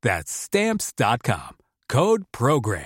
That's 0.00 0.30
Stamps.com. 0.30 1.56
Code 1.88 2.22
Program. 2.30 2.84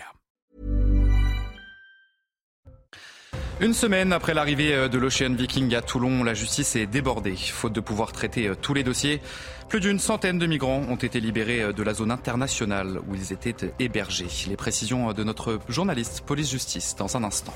Une 3.61 3.75
semaine 3.75 4.15
après 4.15 4.33
l'arrivée 4.33 4.89
de 4.89 4.99
l'Ocean 4.99 5.35
Viking 5.35 5.75
à 5.75 5.83
Toulon, 5.83 6.25
la 6.25 6.33
justice 6.33 6.75
est 6.75 6.87
débordée. 6.87 7.37
Faute 7.37 7.75
de 7.75 7.81
pouvoir 7.81 8.13
traiter 8.13 8.51
tous 8.63 8.73
les 8.73 8.83
dossiers, 8.83 9.21
plus 9.69 9.81
d'une 9.81 9.99
centaine 9.99 10.39
de 10.39 10.47
migrants 10.47 10.83
ont 10.89 10.97
été 10.97 11.21
libérés 11.21 11.75
de 11.75 11.83
la 11.83 11.93
zone 11.93 12.11
internationale 12.11 12.99
où 13.07 13.15
ils 13.15 13.35
étaient 13.35 13.75
hébergés. 13.79 14.49
Les 14.49 14.57
précisions 14.57 15.13
de 15.13 15.23
notre 15.23 15.61
journaliste 15.69 16.23
police-justice 16.23 16.97
dans 16.97 17.15
un 17.19 17.25
instant. 17.25 17.55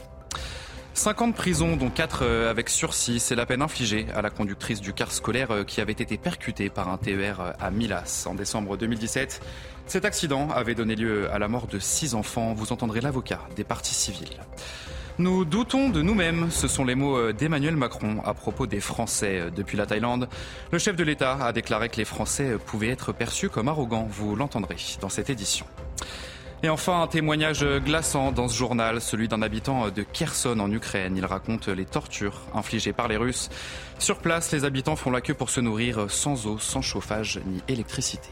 50 0.96 1.34
prisons, 1.36 1.76
dont 1.76 1.90
4 1.90 2.24
avec 2.48 2.70
sursis, 2.70 3.20
c'est 3.20 3.34
la 3.34 3.44
peine 3.44 3.60
infligée 3.60 4.06
à 4.14 4.22
la 4.22 4.30
conductrice 4.30 4.80
du 4.80 4.94
car 4.94 5.12
scolaire 5.12 5.66
qui 5.66 5.82
avait 5.82 5.92
été 5.92 6.16
percutée 6.16 6.70
par 6.70 6.88
un 6.88 6.96
TER 6.96 7.54
à 7.60 7.70
Milas 7.70 8.24
en 8.26 8.34
décembre 8.34 8.78
2017. 8.78 9.42
Cet 9.86 10.06
accident 10.06 10.48
avait 10.50 10.74
donné 10.74 10.96
lieu 10.96 11.30
à 11.30 11.38
la 11.38 11.48
mort 11.48 11.66
de 11.66 11.78
6 11.78 12.14
enfants. 12.14 12.54
Vous 12.54 12.72
entendrez 12.72 13.02
l'avocat 13.02 13.40
des 13.56 13.62
parties 13.62 13.94
civiles. 13.94 14.40
Nous 15.18 15.44
doutons 15.44 15.90
de 15.90 16.00
nous-mêmes, 16.00 16.50
ce 16.50 16.66
sont 16.66 16.84
les 16.84 16.94
mots 16.94 17.30
d'Emmanuel 17.30 17.76
Macron 17.76 18.22
à 18.24 18.32
propos 18.32 18.66
des 18.66 18.80
Français 18.80 19.50
depuis 19.54 19.76
la 19.76 19.84
Thaïlande. 19.84 20.30
Le 20.72 20.78
chef 20.78 20.96
de 20.96 21.04
l'État 21.04 21.44
a 21.44 21.52
déclaré 21.52 21.90
que 21.90 21.96
les 21.96 22.06
Français 22.06 22.56
pouvaient 22.64 22.88
être 22.88 23.12
perçus 23.12 23.50
comme 23.50 23.68
arrogants. 23.68 24.08
Vous 24.10 24.34
l'entendrez 24.34 24.76
dans 25.02 25.10
cette 25.10 25.28
édition. 25.28 25.66
Et 26.62 26.68
enfin, 26.68 27.02
un 27.02 27.06
témoignage 27.06 27.64
glaçant 27.84 28.32
dans 28.32 28.48
ce 28.48 28.56
journal, 28.56 29.00
celui 29.00 29.28
d'un 29.28 29.42
habitant 29.42 29.90
de 29.90 30.02
Kherson 30.02 30.58
en 30.58 30.70
Ukraine. 30.72 31.16
Il 31.16 31.26
raconte 31.26 31.68
les 31.68 31.84
tortures 31.84 32.40
infligées 32.54 32.92
par 32.92 33.08
les 33.08 33.16
Russes. 33.16 33.50
Sur 33.98 34.18
place, 34.18 34.52
les 34.52 34.64
habitants 34.64 34.96
font 34.96 35.10
la 35.10 35.20
queue 35.20 35.34
pour 35.34 35.50
se 35.50 35.60
nourrir 35.60 36.10
sans 36.10 36.46
eau, 36.46 36.58
sans 36.58 36.82
chauffage 36.82 37.40
ni 37.46 37.62
électricité. 37.68 38.30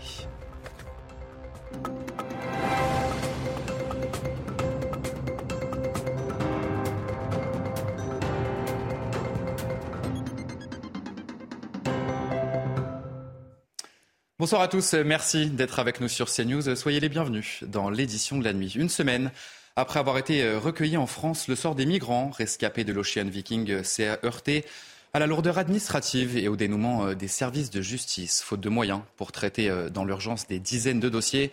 Bonsoir 14.41 14.63
à 14.63 14.67
tous, 14.67 14.95
merci 14.95 15.47
d'être 15.47 15.79
avec 15.79 16.01
nous 16.01 16.09
sur 16.09 16.29
CNews. 16.29 16.75
Soyez 16.75 16.99
les 16.99 17.09
bienvenus 17.09 17.63
dans 17.69 17.89
l'édition 17.89 18.37
de 18.37 18.43
la 18.43 18.53
nuit. 18.53 18.73
Une 18.75 18.89
semaine 18.89 19.31
après 19.77 20.01
avoir 20.01 20.19
été 20.19 20.57
recueilli 20.57 20.97
en 20.97 21.07
France, 21.07 21.47
le 21.47 21.55
sort 21.55 21.77
des 21.77 21.87
migrants 21.87 22.31
rescapés 22.31 22.83
de 22.83 22.93
l'Ocean 22.93 23.27
Viking 23.27 23.85
s'est 23.85 24.19
heurté 24.25 24.65
à 25.13 25.21
la 25.21 25.29
lourdeur 25.29 25.59
administrative 25.59 26.37
et 26.37 26.49
au 26.49 26.57
dénouement 26.57 27.15
des 27.15 27.29
services 27.29 27.71
de 27.71 27.81
justice, 27.81 28.43
faute 28.43 28.61
de 28.61 28.69
moyens 28.69 29.03
pour 29.17 29.31
traiter 29.31 29.73
dans 29.93 30.05
l'urgence 30.05 30.49
des 30.49 30.59
dizaines 30.59 30.99
de 30.99 31.09
dossiers. 31.09 31.53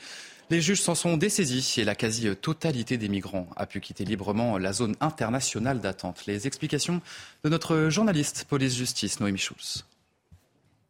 Les 0.50 0.59
juges 0.59 0.81
s'en 0.81 0.96
sont 0.96 1.18
dessaisis 1.18 1.75
et 1.78 1.84
la 1.84 1.94
quasi-totalité 1.94 2.98
des 2.98 3.09
migrants 3.09 3.48
a 3.58 3.68
pu 3.68 3.80
quitter 3.80 4.06
librement 4.06 4.58
la 4.58 4.74
zone 4.74 4.96
internationale 5.02 5.81
d'attente. 5.81 6.25
Les 6.25 6.48
explications 6.48 7.00
de 7.44 7.50
notre 7.50 7.90
journaliste 7.90 8.46
police-justice, 8.50 9.19
Noémie 9.19 9.38
Schulz. 9.38 9.86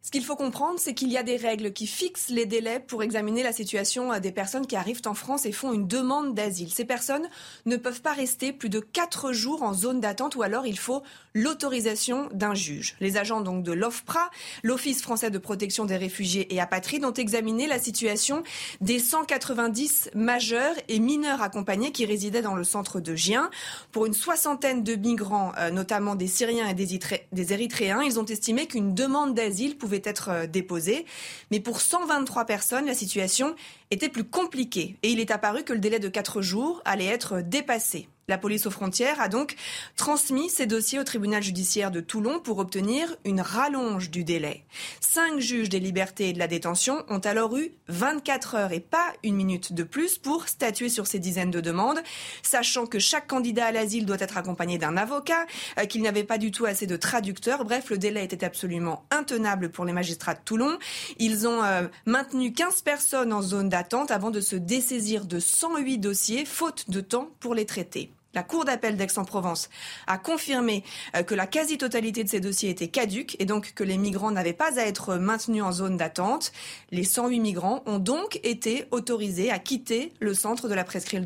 Ce 0.04 0.10
qu'il 0.10 0.26
faut 0.26 0.36
comprendre, 0.36 0.80
c'est 0.80 0.96
qu'il 0.96 1.12
y 1.12 1.18
a 1.18 1.24
des 1.24 1.38
règles 1.38 1.74
qui 1.74 1.86
fixent 1.86 2.30
les 2.30 2.48
délais 2.48 2.80
pour 2.80 3.04
examiner 3.04 3.44
la 3.44 3.52
situation 3.52 4.20
des 4.20 4.32
personnes 4.32 4.66
qui 4.66 4.76
arrivent 4.76 5.04
en 5.06 5.14
France 5.14 5.46
et 5.46 5.52
font 5.52 5.74
une 5.74 5.88
demande 5.88 6.34
d'asile. 6.34 6.74
Ces 6.74 6.86
personnes 6.86 7.28
ne 7.68 7.78
peuvent 7.78 8.02
pas 8.02 8.14
rester 8.14 8.52
plus 8.52 8.70
de 8.70 8.80
quatre 8.80 9.32
jours 9.32 9.62
en 9.62 9.76
zone 9.76 10.00
d'attente 10.00 10.36
ou 10.36 10.42
alors 10.42 10.66
il 10.66 10.80
faut 10.80 11.04
l'autorisation 11.36 12.30
d'un 12.34 12.56
juge. 12.56 12.96
Les 13.00 13.18
agents 13.18 13.42
donc 13.42 13.64
de 13.64 13.72
l'OFPRA, 13.72 14.32
l'Office 14.64 15.04
français 15.04 15.30
de 15.30 15.38
protection 15.38 15.86
des 15.86 15.98
réfugiés 15.98 16.52
et 16.54 16.60
apatrides, 16.60 17.06
ont 17.06 17.14
examiné 17.14 17.68
la 17.68 17.78
situation 17.78 18.42
des 18.82 18.98
190 18.98 20.10
majeurs 20.16 20.76
et 20.88 21.00
mineurs 21.00 21.44
accompagnés 21.44 21.92
qui 21.92 22.06
résidaient 22.06 22.42
dans 22.42 22.56
le 22.56 22.64
centre 22.64 23.00
de 23.00 23.16
Gien. 23.16 23.52
Pour 23.92 24.08
une 24.08 24.16
soixantaine 24.16 24.84
de 24.84 24.96
migrants, 24.96 25.52
notamment 25.72 26.16
des 26.16 26.28
Syriens 26.28 26.68
et 26.68 26.74
des 26.74 27.54
Érythréens, 27.54 28.02
ils 28.02 28.20
ont 28.20 28.26
estimé 28.26 28.66
qu'une 28.66 28.96
demande 28.96 29.36
d'asile 29.36 29.78
pouvait 29.78 29.91
être 30.04 30.46
déposée. 30.48 31.06
Mais 31.50 31.60
pour 31.60 31.82
123 31.82 32.46
personnes, 32.46 32.86
la 32.86 32.94
situation 32.94 33.56
était 33.90 34.10
plus 34.10 34.24
compliquée 34.24 34.98
et 35.04 35.10
il 35.10 35.20
est 35.20 35.32
apparu 35.32 35.64
que 35.64 35.74
le 35.74 35.80
délai 35.80 36.00
de 36.00 36.08
4 36.08 36.42
jours 36.42 36.82
allait 36.86 37.06
être 37.06 37.42
dépassé. 37.42 38.08
La 38.28 38.38
police 38.38 38.66
aux 38.66 38.72
frontières 38.72 39.20
a 39.20 39.28
donc 39.28 39.56
transmis 39.98 40.50
ces 40.50 40.66
dossiers 40.66 41.00
au 41.00 41.04
tribunal 41.04 41.44
judiciaire 41.44 41.92
de 41.92 42.00
Toulon 42.00 42.40
pour 42.40 42.60
obtenir 42.60 43.16
une 43.26 43.42
rallonge 43.42 44.10
du 44.10 44.24
délai. 44.24 44.64
Cinq 45.02 45.40
juges 45.40 45.68
des 45.68 45.80
libertés 45.80 46.30
et 46.30 46.34
de 46.34 46.40
la 46.40 46.48
détention 46.48 47.04
ont 47.10 47.20
alors 47.20 47.58
eu 47.58 47.72
24 47.90 48.56
heures 48.56 48.72
et 48.72 48.80
pas 48.80 49.12
une 49.24 49.36
minute 49.36 49.74
de 49.74 49.84
plus 49.84 50.18
pour 50.18 50.48
statuer 50.48 50.88
sur 50.88 51.08
ces 51.08 51.20
dizaines 51.20 51.52
de 51.52 51.60
demandes, 51.60 52.00
sachant 52.42 52.86
que 52.86 53.00
chaque 53.00 53.28
candidat 53.28 53.66
à 53.66 53.72
l'asile 53.74 54.06
doit 54.06 54.20
être 54.20 54.38
accompagné 54.38 54.78
d'un 54.78 54.96
avocat, 54.96 55.46
qu'il 55.90 56.02
n'y 56.02 56.08
avait 56.08 56.24
pas 56.24 56.38
du 56.38 56.52
tout 56.52 56.66
assez 56.66 56.88
de 56.88 56.96
traducteurs. 56.96 57.66
Bref, 57.66 57.90
le 57.90 57.98
délai 57.98 58.24
était 58.24 58.46
absolument 58.46 59.04
intenable 59.12 59.72
pour 59.72 59.84
les 59.84 59.94
magistrats 59.94 60.36
de 60.36 60.40
Toulon. 60.46 60.78
Ils 61.18 61.48
ont 61.48 61.64
euh, 61.64 61.88
maintenu 62.06 62.54
15 62.54 62.82
personnes 62.84 63.34
en 63.34 63.42
zone 63.42 63.68
d'attente 63.68 64.12
avant 64.12 64.32
de 64.32 64.40
se 64.40 64.56
dessaisir 64.56 65.26
de 65.26 65.40
108 65.40 65.98
dossiers, 65.98 66.46
faute 66.46 66.90
de 66.90 67.02
temps 67.02 67.30
pour 67.40 67.56
les 67.56 67.66
traiter. 67.66 68.12
La 68.34 68.44
Cour 68.44 68.64
d'appel 68.64 68.96
d'Aix-en-Provence 68.96 69.70
a 70.08 70.18
confirmé 70.18 70.84
que 71.28 71.36
la 71.36 71.48
quasi-totalité 71.48 72.24
de 72.24 72.30
ces 72.30 72.40
dossiers 72.40 72.70
étaient 72.70 72.88
caduques 72.88 73.36
et 73.40 73.46
donc 73.46 73.74
que 73.74 73.84
les 73.84 73.98
migrants 73.98 74.32
n'avaient 74.32 74.54
pas 74.54 74.80
à 74.80 74.84
être 74.84 75.16
maintenus 75.16 75.64
en 75.64 75.72
zone 75.72 75.98
d'attente. 75.98 76.54
Les 76.92 77.04
108 77.04 77.40
migrants 77.40 77.84
ont 77.86 78.00
donc 78.00 78.40
été 78.44 78.86
autorisés 78.92 79.52
à 79.52 79.60
quitter 79.60 80.14
le 80.20 80.34
centre 80.34 80.70
de 80.70 80.74
la 80.74 80.84
presqu'île 80.86 81.24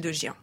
de, 0.00 0.12
Gien. 0.12 0.34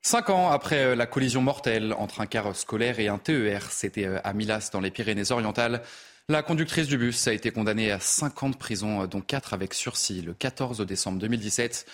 Cinq 0.00 0.30
ans 0.30 0.50
après 0.50 0.96
la 0.96 1.06
collision 1.06 1.42
mortelle 1.42 1.94
entre 1.98 2.20
un 2.20 2.26
car 2.26 2.56
scolaire 2.56 2.98
et 3.00 3.08
un 3.08 3.18
TER, 3.18 3.70
c'était 3.70 4.06
à 4.24 4.32
Milas 4.32 4.70
dans 4.72 4.80
les 4.80 4.90
Pyrénées-Orientales. 4.90 5.82
La 6.28 6.42
conductrice 6.42 6.86
du 6.86 6.96
bus 6.96 7.28
a 7.28 7.32
été 7.32 7.50
condamnée 7.50 7.90
à 7.90 8.00
5 8.00 8.42
ans 8.44 8.48
de 8.48 8.56
prison, 8.56 9.06
dont 9.06 9.20
4 9.20 9.54
avec 9.54 9.74
sursis, 9.74 10.22
le 10.22 10.32
14 10.32 10.80
décembre 10.80 11.18
2017. 11.18 11.84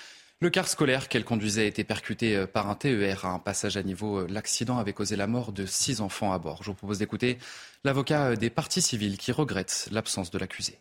Le 0.41 0.51
car 0.51 0.69
scolaire 0.69 1.09
qu'elle 1.09 1.25
conduisait 1.25 1.63
a 1.63 1.67
été 1.67 1.83
percuté 1.83 2.47
par 2.47 2.71
un 2.71 2.77
TER 2.77 3.25
à 3.25 3.31
un 3.31 3.39
passage 3.41 3.77
à 3.77 3.83
niveau. 3.83 4.25
L'accident 4.29 4.79
avait 4.79 4.93
causé 4.93 5.17
la 5.17 5.27
mort 5.27 5.51
de 5.51 5.67
six 5.67 6.01
enfants 6.01 6.33
à 6.33 6.39
bord. 6.39 6.63
Je 6.63 6.71
vous 6.71 6.77
propose 6.77 6.99
d'écouter 6.99 7.39
l'avocat 7.83 8.37
des 8.37 8.49
parties 8.49 8.83
civiles 8.83 9.17
qui 9.19 9.33
regrette 9.33 9.89
l'absence 9.91 10.31
de 10.31 10.39
l'accusé. 10.39 10.79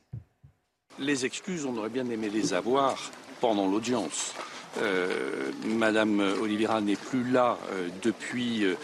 Les 1.00 1.26
excuses, 1.26 1.66
on 1.66 1.76
aurait 1.78 1.90
bien 1.90 2.08
aimé 2.10 2.30
les 2.30 2.54
avoir 2.54 3.12
pendant 3.40 3.68
l'audience. 3.68 4.36
Euh, 4.82 5.52
Madame 5.66 6.20
Oliveira 6.20 6.82
n'est 6.82 6.96
plus 6.96 7.24
là 7.32 7.58
euh, 7.72 7.88
depuis 8.02 8.64
euh, 8.66 8.76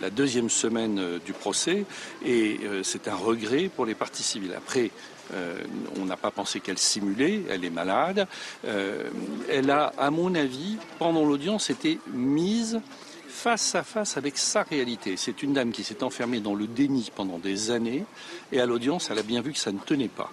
la 0.00 0.10
deuxième 0.10 0.50
semaine 0.50 1.18
du 1.24 1.32
procès 1.32 1.84
et 2.24 2.60
c'est 2.82 3.08
un 3.08 3.14
regret 3.14 3.70
pour 3.74 3.86
les 3.86 3.94
parties 3.94 4.22
civiles. 4.22 4.54
Après, 4.56 4.90
euh, 5.34 5.62
on 6.00 6.04
n'a 6.04 6.16
pas 6.16 6.30
pensé 6.30 6.60
qu'elle 6.60 6.78
simulait, 6.78 7.42
elle 7.48 7.64
est 7.64 7.70
malade. 7.70 8.26
Euh, 8.64 9.10
elle 9.48 9.70
a, 9.70 9.92
à 9.98 10.10
mon 10.10 10.34
avis, 10.34 10.76
pendant 10.98 11.24
l'audience, 11.24 11.70
été 11.70 11.98
mise 12.12 12.80
face 13.28 13.74
à 13.74 13.82
face 13.82 14.16
avec 14.16 14.36
sa 14.36 14.62
réalité. 14.62 15.16
C'est 15.16 15.42
une 15.42 15.54
dame 15.54 15.72
qui 15.72 15.84
s'est 15.84 16.02
enfermée 16.02 16.40
dans 16.40 16.54
le 16.54 16.66
déni 16.66 17.10
pendant 17.14 17.38
des 17.38 17.70
années 17.70 18.04
et 18.52 18.60
à 18.60 18.66
l'audience, 18.66 19.10
elle 19.10 19.18
a 19.18 19.22
bien 19.22 19.40
vu 19.40 19.52
que 19.52 19.58
ça 19.58 19.72
ne 19.72 19.78
tenait 19.78 20.08
pas. 20.08 20.30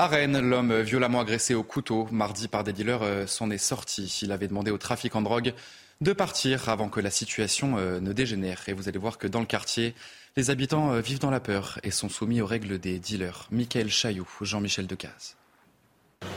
À 0.00 0.08
l'homme 0.26 0.80
violemment 0.80 1.20
agressé 1.20 1.52
au 1.52 1.62
couteau 1.62 2.08
mardi 2.10 2.48
par 2.48 2.64
des 2.64 2.72
dealers 2.72 3.02
euh, 3.02 3.26
s'en 3.26 3.50
est 3.50 3.58
sorti. 3.58 4.20
Il 4.22 4.32
avait 4.32 4.48
demandé 4.48 4.70
au 4.70 4.78
trafic 4.78 5.14
en 5.14 5.20
drogue 5.20 5.52
de 6.00 6.14
partir 6.14 6.70
avant 6.70 6.88
que 6.88 7.00
la 7.00 7.10
situation 7.10 7.76
euh, 7.76 8.00
ne 8.00 8.14
dégénère. 8.14 8.62
Et 8.66 8.72
vous 8.72 8.88
allez 8.88 8.98
voir 8.98 9.18
que 9.18 9.26
dans 9.26 9.40
le 9.40 9.46
quartier, 9.46 9.94
les 10.38 10.48
habitants 10.48 10.94
euh, 10.94 11.02
vivent 11.02 11.18
dans 11.18 11.28
la 11.28 11.38
peur 11.38 11.78
et 11.82 11.90
sont 11.90 12.08
soumis 12.08 12.40
aux 12.40 12.46
règles 12.46 12.78
des 12.78 12.98
dealers. 12.98 13.46
Michael 13.50 13.90
Chailloux, 13.90 14.26
Jean-Michel 14.40 14.86
Decaze. 14.86 15.36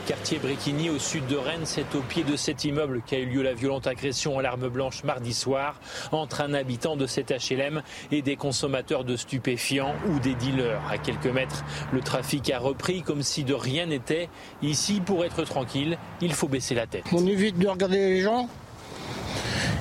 Quartier 0.06 0.38
Bréquigny 0.38 0.90
au 0.90 0.98
sud 0.98 1.26
de 1.26 1.36
Rennes, 1.36 1.64
c'est 1.64 1.94
au 1.94 2.00
pied 2.00 2.24
de 2.24 2.36
cet 2.36 2.64
immeuble 2.64 3.02
qu'a 3.06 3.18
eu 3.18 3.26
lieu 3.26 3.42
la 3.42 3.54
violente 3.54 3.86
agression 3.86 4.38
à 4.38 4.42
l'arme 4.42 4.68
blanche 4.68 5.02
mardi 5.02 5.32
soir 5.32 5.80
entre 6.12 6.42
un 6.42 6.52
habitant 6.52 6.96
de 6.96 7.06
cet 7.06 7.30
HLM 7.30 7.82
et 8.10 8.20
des 8.20 8.36
consommateurs 8.36 9.04
de 9.04 9.16
stupéfiants 9.16 9.94
ou 10.10 10.18
des 10.20 10.34
dealers. 10.34 10.80
À 10.90 10.98
quelques 10.98 11.26
mètres, 11.26 11.64
le 11.92 12.00
trafic 12.00 12.50
a 12.50 12.58
repris 12.58 13.02
comme 13.02 13.22
si 13.22 13.44
de 13.44 13.54
rien 13.54 13.86
n'était. 13.86 14.28
Ici, 14.62 15.00
pour 15.00 15.24
être 15.24 15.42
tranquille, 15.44 15.96
il 16.20 16.34
faut 16.34 16.48
baisser 16.48 16.74
la 16.74 16.86
tête. 16.86 17.04
On 17.12 17.26
évite 17.26 17.58
de 17.58 17.68
regarder 17.68 17.98
les 17.98 18.20
gens. 18.20 18.48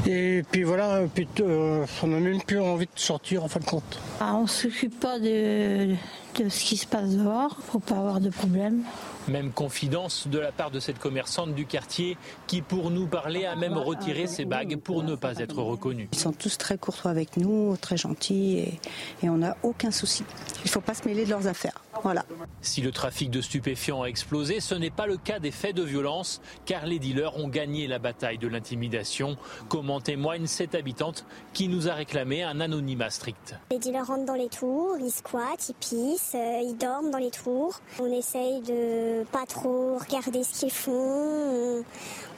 Et 0.05 0.43
puis 0.51 0.63
voilà, 0.63 1.01
euh, 1.39 1.85
on 2.01 2.07
n'a 2.07 2.19
même 2.19 2.41
plus 2.41 2.59
envie 2.59 2.87
de 2.87 2.91
sortir 2.99 3.43
en 3.43 3.47
fin 3.47 3.61
de 3.61 3.65
compte. 3.65 3.99
Ah, 4.19 4.35
on 4.35 4.43
ne 4.43 4.47
s'occupe 4.47 4.99
pas 4.99 5.17
de, 5.19 5.95
de 6.39 6.49
ce 6.49 6.63
qui 6.63 6.75
se 6.75 6.85
passe 6.85 7.11
dehors, 7.11 7.57
faut 7.61 7.79
pas 7.79 7.95
avoir 7.95 8.19
de 8.19 8.29
problème. 8.29 8.83
Même 9.27 9.51
confidence 9.51 10.27
de 10.27 10.39
la 10.39 10.51
part 10.51 10.71
de 10.71 10.79
cette 10.79 10.99
commerçante 10.99 11.55
du 11.55 11.65
quartier 11.65 12.17
qui, 12.47 12.61
pour 12.61 12.91
nous 12.91 13.07
parler, 13.07 13.45
a 13.45 13.55
même 13.55 13.77
retiré 13.77 14.27
ses 14.27 14.45
bagues 14.45 14.77
pour 14.77 15.03
ne 15.03 15.15
pas 15.15 15.37
être 15.37 15.61
reconnue. 15.61 16.09
Ils 16.11 16.19
sont 16.19 16.33
tous 16.33 16.57
très 16.57 16.77
courtois 16.77 17.11
avec 17.11 17.37
nous, 17.37 17.77
très 17.77 17.97
gentils 17.97 18.57
et, 18.59 18.79
et 19.23 19.29
on 19.29 19.37
n'a 19.37 19.55
aucun 19.63 19.91
souci. 19.91 20.23
Il 20.59 20.67
ne 20.67 20.69
faut 20.69 20.81
pas 20.81 20.93
se 20.93 21.07
mêler 21.07 21.25
de 21.25 21.29
leurs 21.29 21.47
affaires. 21.47 21.83
Voilà. 22.01 22.25
Si 22.61 22.81
le 22.81 22.91
trafic 22.91 23.29
de 23.29 23.39
stupéfiants 23.39 24.01
a 24.01 24.07
explosé, 24.07 24.59
ce 24.59 24.75
n'est 24.75 24.89
pas 24.89 25.05
le 25.05 25.17
cas 25.17 25.39
des 25.39 25.51
faits 25.51 25.75
de 25.75 25.83
violence, 25.83 26.41
car 26.65 26.85
les 26.85 26.99
dealers 26.99 27.37
ont 27.37 27.47
gagné 27.47 27.87
la 27.87 27.99
bataille 27.99 28.37
de 28.37 28.47
l'intimidation, 28.47 29.37
comme 29.69 29.89
en 29.89 30.01
témoigne 30.01 30.47
cette 30.47 30.75
habitante 30.75 31.25
qui 31.53 31.67
nous 31.67 31.87
a 31.87 31.93
réclamé 31.93 32.43
un 32.43 32.59
anonymat 32.59 33.09
strict. 33.09 33.55
Les 33.71 33.79
dealers 33.79 34.07
rentrent 34.07 34.25
dans 34.25 34.33
les 34.33 34.49
tours, 34.49 34.97
ils 34.99 35.11
squattent, 35.11 35.69
ils 35.69 35.75
pissent, 35.75 36.35
euh, 36.35 36.61
ils 36.63 36.77
dorment 36.77 37.11
dans 37.11 37.19
les 37.19 37.31
tours. 37.31 37.79
On 37.99 38.11
essaye 38.11 38.61
de 38.61 39.12
pas 39.31 39.45
trop 39.45 39.97
regarder 39.97 40.43
ce 40.43 40.59
qu'ils 40.59 40.71
font. 40.71 41.83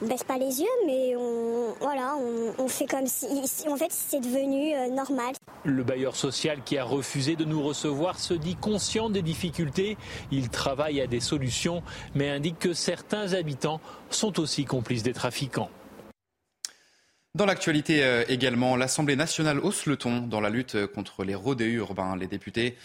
On, 0.02 0.06
baisse 0.06 0.24
pas 0.24 0.36
les 0.36 0.60
yeux, 0.60 0.66
mais 0.86 1.16
on, 1.16 1.74
voilà, 1.80 2.16
on, 2.58 2.68
fait 2.68 2.86
comme 2.86 3.06
si, 3.06 3.26
en 3.68 3.76
fait, 3.76 3.90
c'est 3.90 4.20
devenu 4.20 4.74
euh, 4.74 4.88
normal. 4.94 5.34
Le 5.64 5.82
bailleur 5.82 6.16
social 6.16 6.62
qui 6.64 6.76
a 6.76 6.84
refusé 6.84 7.34
de 7.34 7.44
nous 7.44 7.62
recevoir 7.62 8.18
se 8.18 8.34
dit 8.34 8.56
conscient 8.56 9.08
des 9.08 9.22
difficultés. 9.22 9.96
Il 10.30 10.50
travaille 10.50 11.00
à 11.00 11.06
des 11.06 11.20
solutions, 11.20 11.82
mais 12.14 12.28
indique 12.28 12.58
que 12.58 12.72
certains 12.74 13.32
habitants 13.32 13.80
sont 14.10 14.38
aussi 14.38 14.64
complices 14.64 15.02
des 15.02 15.14
trafiquants. 15.14 15.70
Dans 17.34 17.46
l'actualité 17.46 18.02
euh, 18.02 18.24
également, 18.28 18.76
l'Assemblée 18.76 19.16
nationale 19.16 19.58
hausse 19.58 19.86
le 19.86 19.96
ton 19.96 20.20
dans 20.20 20.40
la 20.40 20.50
lutte 20.50 20.86
contre 20.86 21.24
les 21.24 21.34
rodéos 21.34 21.80
urbains. 21.80 22.16
Les 22.16 22.26
députés 22.26 22.76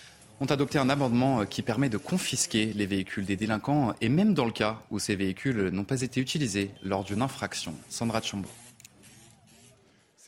ont 0.42 0.46
adopté 0.46 0.80
un 0.80 0.90
amendement 0.90 1.42
euh, 1.42 1.46
qui 1.46 1.62
permet 1.62 1.88
de 1.88 1.98
confisquer 1.98 2.74
les 2.74 2.88
véhicules 2.88 3.26
des 3.26 3.38
délinquants 3.38 3.94
et 4.02 4.10
même 4.10 4.34
dans 4.34 4.46
le 4.46 4.52
cas 4.52 4.82
où 4.90 4.98
ces 4.98 5.16
véhicules 5.16 5.70
n'ont 5.70 5.84
pas 5.84 6.02
été 6.02 6.20
utilisés 6.20 6.72
lors 6.84 7.04
d'une 7.04 7.22
infraction. 7.22 7.76
Sandra 7.88 8.22
Chambo. 8.22 8.50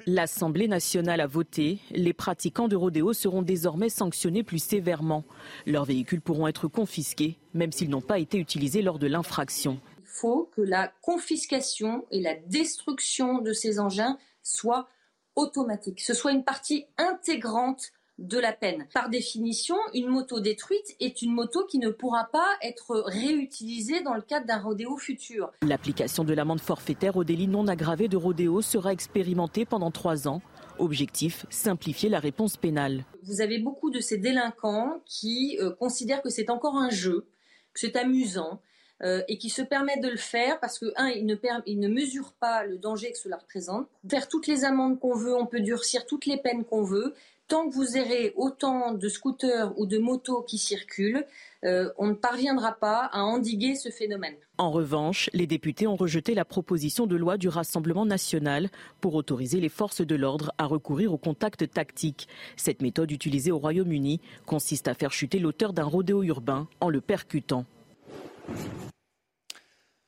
L'Assemblée 0.05 0.67
nationale 0.67 1.21
a 1.21 1.27
voté. 1.27 1.79
Les 1.91 2.13
pratiquants 2.13 2.67
de 2.67 2.75
rodéo 2.75 3.13
seront 3.13 3.41
désormais 3.41 3.89
sanctionnés 3.89 4.43
plus 4.43 4.61
sévèrement. 4.61 5.23
Leurs 5.65 5.85
véhicules 5.85 6.21
pourront 6.21 6.47
être 6.47 6.67
confisqués, 6.67 7.37
même 7.53 7.71
s'ils 7.71 7.89
n'ont 7.89 8.01
pas 8.01 8.19
été 8.19 8.37
utilisés 8.37 8.81
lors 8.81 8.99
de 8.99 9.07
l'infraction. 9.07 9.79
Il 9.99 10.05
faut 10.05 10.49
que 10.55 10.61
la 10.61 10.91
confiscation 11.01 12.05
et 12.11 12.21
la 12.21 12.35
destruction 12.35 13.39
de 13.39 13.53
ces 13.53 13.79
engins 13.79 14.17
soient 14.43 14.89
automatiques, 15.35 16.01
ce 16.01 16.13
soit 16.13 16.31
une 16.31 16.43
partie 16.43 16.85
intégrante 16.97 17.91
de 18.19 18.37
la 18.37 18.53
peine. 18.53 18.87
Par 18.93 19.09
définition, 19.09 19.75
une 19.93 20.07
moto 20.07 20.39
détruite 20.39 20.95
est 20.99 21.21
une 21.21 21.31
moto 21.31 21.65
qui 21.65 21.79
ne 21.79 21.89
pourra 21.89 22.25
pas 22.31 22.47
être 22.61 23.03
réutilisée 23.07 24.01
dans 24.01 24.13
le 24.13 24.21
cadre 24.21 24.45
d'un 24.45 24.59
rodéo 24.59 24.97
futur. 24.97 25.51
L'application 25.63 26.23
de 26.23 26.33
l'amende 26.33 26.61
forfaitaire 26.61 27.17
au 27.17 27.23
délit 27.23 27.47
non 27.47 27.67
aggravé 27.67 28.07
de 28.07 28.17
rodéo 28.17 28.61
sera 28.61 28.93
expérimentée 28.93 29.65
pendant 29.65 29.91
trois 29.91 30.27
ans. 30.27 30.41
Objectif, 30.79 31.45
simplifier 31.49 32.09
la 32.09 32.19
réponse 32.19 32.57
pénale. 32.57 33.05
Vous 33.23 33.41
avez 33.41 33.59
beaucoup 33.59 33.89
de 33.89 33.99
ces 33.99 34.17
délinquants 34.17 35.01
qui 35.05 35.57
euh, 35.61 35.71
considèrent 35.71 36.21
que 36.21 36.29
c'est 36.29 36.49
encore 36.49 36.77
un 36.77 36.89
jeu, 36.89 37.27
que 37.73 37.79
c'est 37.79 37.95
amusant, 37.95 38.59
euh, 39.03 39.21
et 39.27 39.37
qui 39.37 39.49
se 39.49 39.61
permettent 39.61 40.01
de 40.01 40.09
le 40.09 40.17
faire 40.17 40.59
parce 40.59 40.79
que, 40.79 40.85
un, 40.95 41.09
ils 41.09 41.25
ne, 41.25 41.35
ils 41.65 41.79
ne 41.79 41.89
mesurent 41.89 42.33
pas 42.39 42.63
le 42.63 42.77
danger 42.77 43.11
que 43.11 43.17
cela 43.17 43.37
représente. 43.37 43.87
Faire 44.09 44.29
toutes 44.29 44.47
les 44.47 44.63
amendes 44.63 44.99
qu'on 44.99 45.13
veut, 45.13 45.35
on 45.35 45.45
peut 45.45 45.59
durcir 45.59 46.05
toutes 46.05 46.25
les 46.25 46.37
peines 46.37 46.63
qu'on 46.63 46.83
veut, 46.83 47.13
tant 47.53 47.69
que 47.69 47.75
vous 47.75 47.97
aurez 47.97 48.33
autant 48.35 48.93
de 48.93 49.07
scooters 49.07 49.77
ou 49.77 49.85
de 49.85 49.99
motos 49.99 50.41
qui 50.41 50.57
circulent, 50.57 51.23
euh, 51.63 51.91
on 51.99 52.07
ne 52.07 52.13
parviendra 52.15 52.71
pas 52.71 53.07
à 53.13 53.21
endiguer 53.21 53.75
ce 53.75 53.89
phénomène. 53.89 54.33
En 54.57 54.71
revanche, 54.71 55.29
les 55.33 55.45
députés 55.45 55.85
ont 55.85 55.95
rejeté 55.95 56.33
la 56.33 56.45
proposition 56.45 57.05
de 57.05 57.15
loi 57.15 57.37
du 57.37 57.49
Rassemblement 57.49 58.07
national 58.07 58.71
pour 59.01 59.13
autoriser 59.13 59.59
les 59.59 59.69
forces 59.69 60.01
de 60.01 60.15
l'ordre 60.15 60.51
à 60.57 60.65
recourir 60.65 61.13
au 61.13 61.19
contact 61.19 61.69
tactique. 61.69 62.27
Cette 62.57 62.81
méthode 62.81 63.11
utilisée 63.11 63.51
au 63.51 63.59
Royaume-Uni 63.59 64.19
consiste 64.47 64.87
à 64.87 64.95
faire 64.95 65.11
chuter 65.11 65.37
l'auteur 65.37 65.73
d'un 65.73 65.83
rodéo 65.83 66.23
urbain 66.23 66.67
en 66.81 66.89
le 66.89 67.01
percutant. 67.01 67.65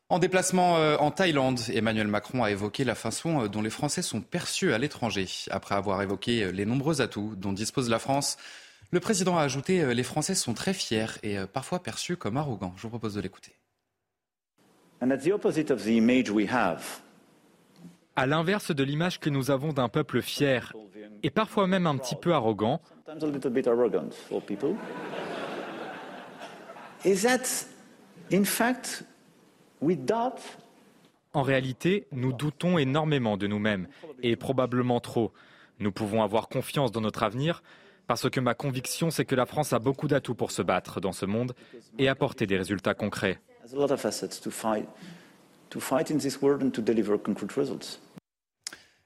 En 0.07 0.19
déplacement 0.19 0.78
euh, 0.78 0.98
en 0.98 1.10
Thaïlande, 1.10 1.60
Emmanuel 1.74 2.07
Macron 2.07 2.44
a 2.44 2.52
évoqué 2.52 2.84
la 2.84 2.94
façon 2.94 3.42
euh, 3.42 3.48
dont 3.48 3.63
les 3.63 3.72
Français 3.72 4.04
sont 4.04 4.22
perçus 4.22 4.72
à 4.72 4.78
l'étranger. 4.78 5.25
Après 5.50 5.74
avoir 5.74 6.00
évoqué 6.04 6.44
euh, 6.44 6.52
les 6.52 6.66
nombreux 6.66 7.02
atouts 7.02 7.34
dont 7.36 7.54
dispose 7.54 7.90
la 7.90 7.98
France, 7.98 8.38
le 8.92 9.00
président 9.00 9.36
a 9.36 9.42
ajouté 9.42 9.96
Les 9.96 10.04
Français 10.04 10.36
sont 10.36 10.54
très 10.54 10.74
fiers 10.74 11.07
et 11.24 11.38
parfois 11.52 11.81
perçus 11.81 12.18
comme 12.18 12.38
arrogants. 12.38 12.74
Je 12.78 12.84
vous 12.84 12.90
propose 12.90 13.16
de 13.16 13.22
l'écouter. 13.22 13.56
À 18.16 18.25
l'inverse 18.28 18.72
de 18.72 18.84
l'image 18.84 19.19
que 19.19 19.31
nous 19.31 19.50
avons 19.50 19.74
d'un 19.74 19.90
peuple 19.90 20.22
fier 20.22 20.72
et 21.24 21.31
parfois 21.31 21.66
même 21.66 21.88
un 21.88 21.98
petit 21.98 22.16
peu 22.16 22.31
arrogant, 22.31 22.80
in 28.31 28.44
fact 28.46 29.04
en 31.36 31.42
réalité, 31.42 32.07
nous 32.13 32.31
doutons 32.31 32.77
énormément 32.77 33.36
de 33.36 33.45
nous-mêmes, 33.45 33.88
et 34.24 34.38
probablement 34.38 35.01
trop. 35.01 35.33
Nous 35.79 35.91
pouvons 35.91 36.24
avoir 36.24 36.48
confiance 36.48 36.94
dans 36.94 37.01
notre 37.01 37.24
avenir, 37.24 37.62
parce 38.08 38.29
que 38.29 38.39
ma 38.39 38.53
conviction, 38.53 39.12
c'est 39.12 39.25
que 39.25 39.36
la 39.36 39.46
France 39.46 39.74
a 39.74 39.79
beaucoup 39.79 40.08
d'atouts 40.08 40.34
pour 40.34 40.51
se 40.51 40.62
battre 40.62 41.01
dans 41.01 41.12
ce 41.12 41.25
monde 41.25 41.53
et 42.00 42.08
apporter 42.08 42.48
des 42.48 42.58
résultats 42.58 42.94
concrets. 42.94 43.41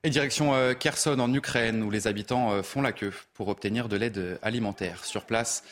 Et 0.03 0.09
direction 0.11 0.53
euh, 0.53 0.73
Kherson 0.73 1.19
en 1.19 1.33
Ukraine, 1.33 1.81
où 1.81 1.89
les 1.89 2.05
habitants 2.05 2.51
euh, 2.51 2.61
font 2.61 2.83
la 2.83 2.91
queue 2.91 3.13
pour 3.33 3.47
obtenir 3.47 3.89
de 3.89 3.97
l'aide 3.97 4.37
alimentaire. 4.43 5.03
Sur 5.03 5.25
place, 5.25 5.63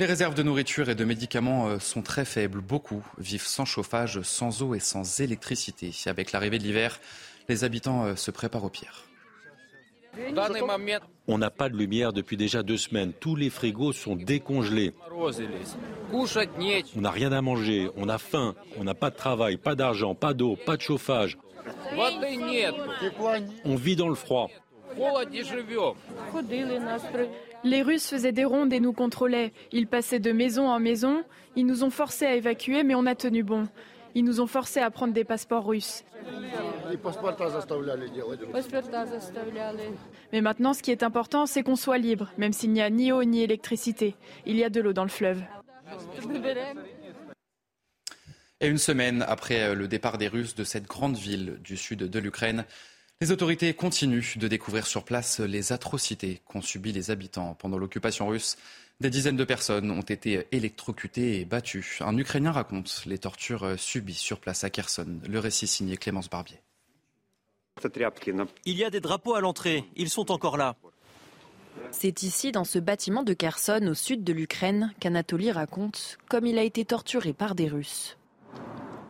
les 0.00 0.06
réserves 0.06 0.34
de 0.34 0.42
nourriture 0.42 0.88
et 0.88 0.94
de 0.94 1.04
médicaments 1.04 1.68
euh, 1.68 1.78
sont 1.78 2.02
très 2.02 2.24
faibles. 2.24 2.60
Beaucoup 2.60 3.04
vivent 3.18 3.46
sans 3.46 3.64
chauffage, 3.64 4.20
sans 4.22 4.62
eau 4.62 4.74
et 4.74 4.80
sans 4.80 5.20
électricité. 5.20 5.92
Avec 6.06 6.32
l'arrivée 6.32 6.58
de 6.58 6.64
l'hiver, 6.64 7.00
les 7.48 7.64
habitants 7.64 8.04
euh, 8.04 8.16
se 8.16 8.30
préparent 8.30 8.64
au 8.64 8.70
pire. 8.70 9.04
On 11.26 11.38
n'a 11.38 11.50
pas 11.50 11.68
de 11.68 11.76
lumière 11.76 12.12
depuis 12.12 12.36
déjà 12.36 12.62
deux 12.62 12.76
semaines. 12.76 13.12
Tous 13.12 13.36
les 13.36 13.50
frigos 13.50 13.92
sont 13.92 14.16
décongelés. 14.16 14.92
On 16.96 17.00
n'a 17.00 17.10
rien 17.10 17.32
à 17.32 17.40
manger, 17.40 17.90
on 17.96 18.08
a 18.08 18.18
faim, 18.18 18.54
on 18.78 18.84
n'a 18.84 18.94
pas 18.94 19.10
de 19.10 19.16
travail, 19.16 19.56
pas 19.56 19.74
d'argent, 19.74 20.14
pas 20.14 20.32
d'eau, 20.32 20.56
pas 20.56 20.76
de 20.76 20.82
chauffage. 20.82 21.36
On 23.64 23.74
vit 23.74 23.96
dans 23.96 24.08
le 24.08 24.14
froid. 24.14 24.50
Les 27.64 27.80
Russes 27.80 28.08
faisaient 28.08 28.32
des 28.32 28.44
rondes 28.44 28.74
et 28.74 28.80
nous 28.80 28.92
contrôlaient. 28.92 29.52
Ils 29.72 29.86
passaient 29.86 30.18
de 30.18 30.32
maison 30.32 30.68
en 30.68 30.78
maison. 30.78 31.24
Ils 31.56 31.64
nous 31.64 31.82
ont 31.82 31.90
forcés 31.90 32.26
à 32.26 32.34
évacuer, 32.34 32.82
mais 32.82 32.94
on 32.94 33.06
a 33.06 33.14
tenu 33.14 33.42
bon. 33.42 33.66
Ils 34.14 34.22
nous 34.22 34.42
ont 34.42 34.46
forcés 34.46 34.80
à 34.80 34.90
prendre 34.90 35.14
des 35.14 35.24
passeports 35.24 35.66
russes. 35.66 36.04
Mais 40.32 40.40
maintenant, 40.42 40.74
ce 40.74 40.82
qui 40.82 40.90
est 40.90 41.02
important, 41.02 41.46
c'est 41.46 41.62
qu'on 41.62 41.74
soit 41.74 41.98
libre, 41.98 42.30
même 42.36 42.52
s'il 42.52 42.70
n'y 42.70 42.82
a 42.82 42.90
ni 42.90 43.12
eau 43.12 43.24
ni 43.24 43.42
électricité. 43.42 44.14
Il 44.44 44.56
y 44.56 44.64
a 44.64 44.68
de 44.68 44.82
l'eau 44.82 44.92
dans 44.92 45.02
le 45.02 45.08
fleuve. 45.08 45.42
Et 48.60 48.68
une 48.68 48.78
semaine 48.78 49.24
après 49.26 49.74
le 49.74 49.88
départ 49.88 50.18
des 50.18 50.28
Russes 50.28 50.54
de 50.54 50.64
cette 50.64 50.86
grande 50.86 51.16
ville 51.16 51.58
du 51.64 51.76
sud 51.78 52.00
de 52.00 52.18
l'Ukraine, 52.18 52.66
Les 53.24 53.32
autorités 53.32 53.72
continuent 53.72 54.36
de 54.36 54.48
découvrir 54.48 54.86
sur 54.86 55.02
place 55.02 55.40
les 55.40 55.72
atrocités 55.72 56.42
qu'ont 56.44 56.60
subies 56.60 56.92
les 56.92 57.10
habitants 57.10 57.54
pendant 57.54 57.78
l'occupation 57.78 58.28
russe. 58.28 58.58
Des 59.00 59.08
dizaines 59.08 59.38
de 59.38 59.44
personnes 59.44 59.90
ont 59.90 60.02
été 60.02 60.46
électrocutées 60.52 61.40
et 61.40 61.46
battues. 61.46 62.00
Un 62.02 62.18
Ukrainien 62.18 62.52
raconte 62.52 63.04
les 63.06 63.16
tortures 63.16 63.78
subies 63.78 64.12
sur 64.12 64.40
place 64.40 64.62
à 64.62 64.68
Kherson. 64.68 65.20
Le 65.26 65.38
récit 65.38 65.66
signé 65.66 65.96
Clémence 65.96 66.28
Barbier. 66.28 66.60
Il 68.66 68.76
y 68.76 68.84
a 68.84 68.90
des 68.90 69.00
drapeaux 69.00 69.34
à 69.34 69.40
l'entrée. 69.40 69.84
Ils 69.96 70.10
sont 70.10 70.30
encore 70.30 70.58
là. 70.58 70.76
C'est 71.92 72.24
ici, 72.24 72.52
dans 72.52 72.64
ce 72.64 72.78
bâtiment 72.78 73.22
de 73.22 73.32
Kherson, 73.32 73.86
au 73.86 73.94
sud 73.94 74.22
de 74.22 74.34
l'Ukraine, 74.34 74.92
qu'Anatoly 75.00 75.50
raconte 75.50 76.18
comme 76.28 76.44
il 76.44 76.58
a 76.58 76.62
été 76.62 76.84
torturé 76.84 77.32
par 77.32 77.54
des 77.54 77.68
Russes. 77.68 78.18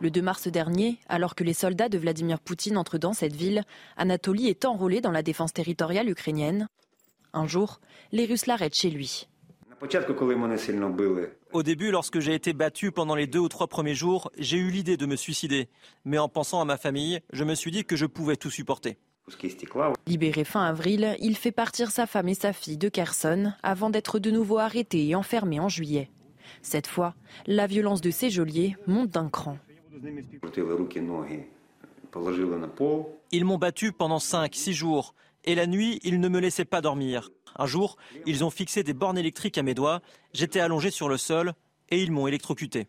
Le 0.01 0.11
2 0.11 0.23
mars 0.23 0.49
dernier, 0.49 0.99
alors 1.09 1.35
que 1.35 1.45
les 1.45 1.55
soldats 1.55 1.89
de 1.89 1.99
Vladimir 1.99 2.41
Poutine 2.41 2.77
entrent 2.77 2.99
dans 2.99 3.13
cette 3.13 3.35
ville, 3.35 3.65
Anatoly 3.97 4.49
est 4.49 4.65
enrôlé 4.65 5.01
dans 5.01 5.11
la 5.11 5.23
défense 5.23 5.53
territoriale 5.53 6.09
ukrainienne. 6.11 6.69
Un 7.33 7.47
jour, 7.47 7.81
les 8.13 8.27
Russes 8.27 8.47
l'arrêtent 8.47 8.77
chez 8.77 8.91
lui. 8.91 9.29
Au 11.53 11.63
début, 11.63 11.91
lorsque 11.91 12.21
j'ai 12.21 12.35
été 12.35 12.53
battu 12.53 12.91
pendant 12.91 13.15
les 13.15 13.27
deux 13.27 13.39
ou 13.39 13.49
trois 13.49 13.67
premiers 13.67 13.95
jours, 13.95 14.31
j'ai 14.39 14.57
eu 14.57 14.71
l'idée 14.71 14.97
de 14.97 15.07
me 15.07 15.17
suicider. 15.17 15.69
Mais 16.05 16.19
en 16.19 16.29
pensant 16.29 16.61
à 16.61 16.65
ma 16.65 16.77
famille, 16.77 17.21
je 17.33 17.45
me 17.45 17.55
suis 17.55 17.71
dit 17.71 17.85
que 17.85 17.97
je 17.97 18.07
pouvais 18.07 18.37
tout 18.37 18.51
supporter. 18.51 18.99
Libéré 20.07 20.45
fin 20.45 20.65
avril, 20.65 21.17
il 21.21 21.37
fait 21.37 21.53
partir 21.53 21.91
sa 21.91 22.07
femme 22.07 22.29
et 22.29 22.35
sa 22.35 22.53
fille 22.53 22.77
de 22.77 22.89
Kherson 22.89 23.53
avant 23.63 23.91
d'être 23.91 24.19
de 24.19 24.31
nouveau 24.31 24.59
arrêté 24.59 25.07
et 25.09 25.15
enfermé 25.15 25.61
en 25.61 25.69
juillet. 25.69 26.11
Cette 26.63 26.87
fois, 26.87 27.15
la 27.47 27.67
violence 27.67 28.01
de 28.01 28.11
ses 28.11 28.31
geôliers 28.31 28.77
monte 28.87 29.11
d'un 29.11 29.29
cran. 29.29 29.59
Ils 33.33 33.45
m'ont 33.45 33.59
battu 33.59 33.93
pendant 33.93 34.19
5-6 34.19 34.73
jours 34.73 35.15
et 35.45 35.55
la 35.55 35.67
nuit, 35.67 36.01
ils 36.03 36.21
ne 36.21 36.29
me 36.29 36.41
laissaient 36.41 36.65
pas 36.65 36.81
dormir. 36.81 37.31
Un 37.57 37.67
jour, 37.67 37.97
ils 38.27 38.45
ont 38.45 38.51
fixé 38.51 38.83
des 38.83 38.95
bornes 38.95 39.19
électriques 39.19 39.59
à 39.59 39.63
mes 39.63 39.75
doigts, 39.75 40.01
j'étais 40.33 40.61
allongé 40.61 40.91
sur 40.91 41.09
le 41.09 41.17
sol 41.17 41.53
et 41.91 42.03
ils 42.03 42.11
m'ont 42.11 42.27
électrocuté. 42.27 42.89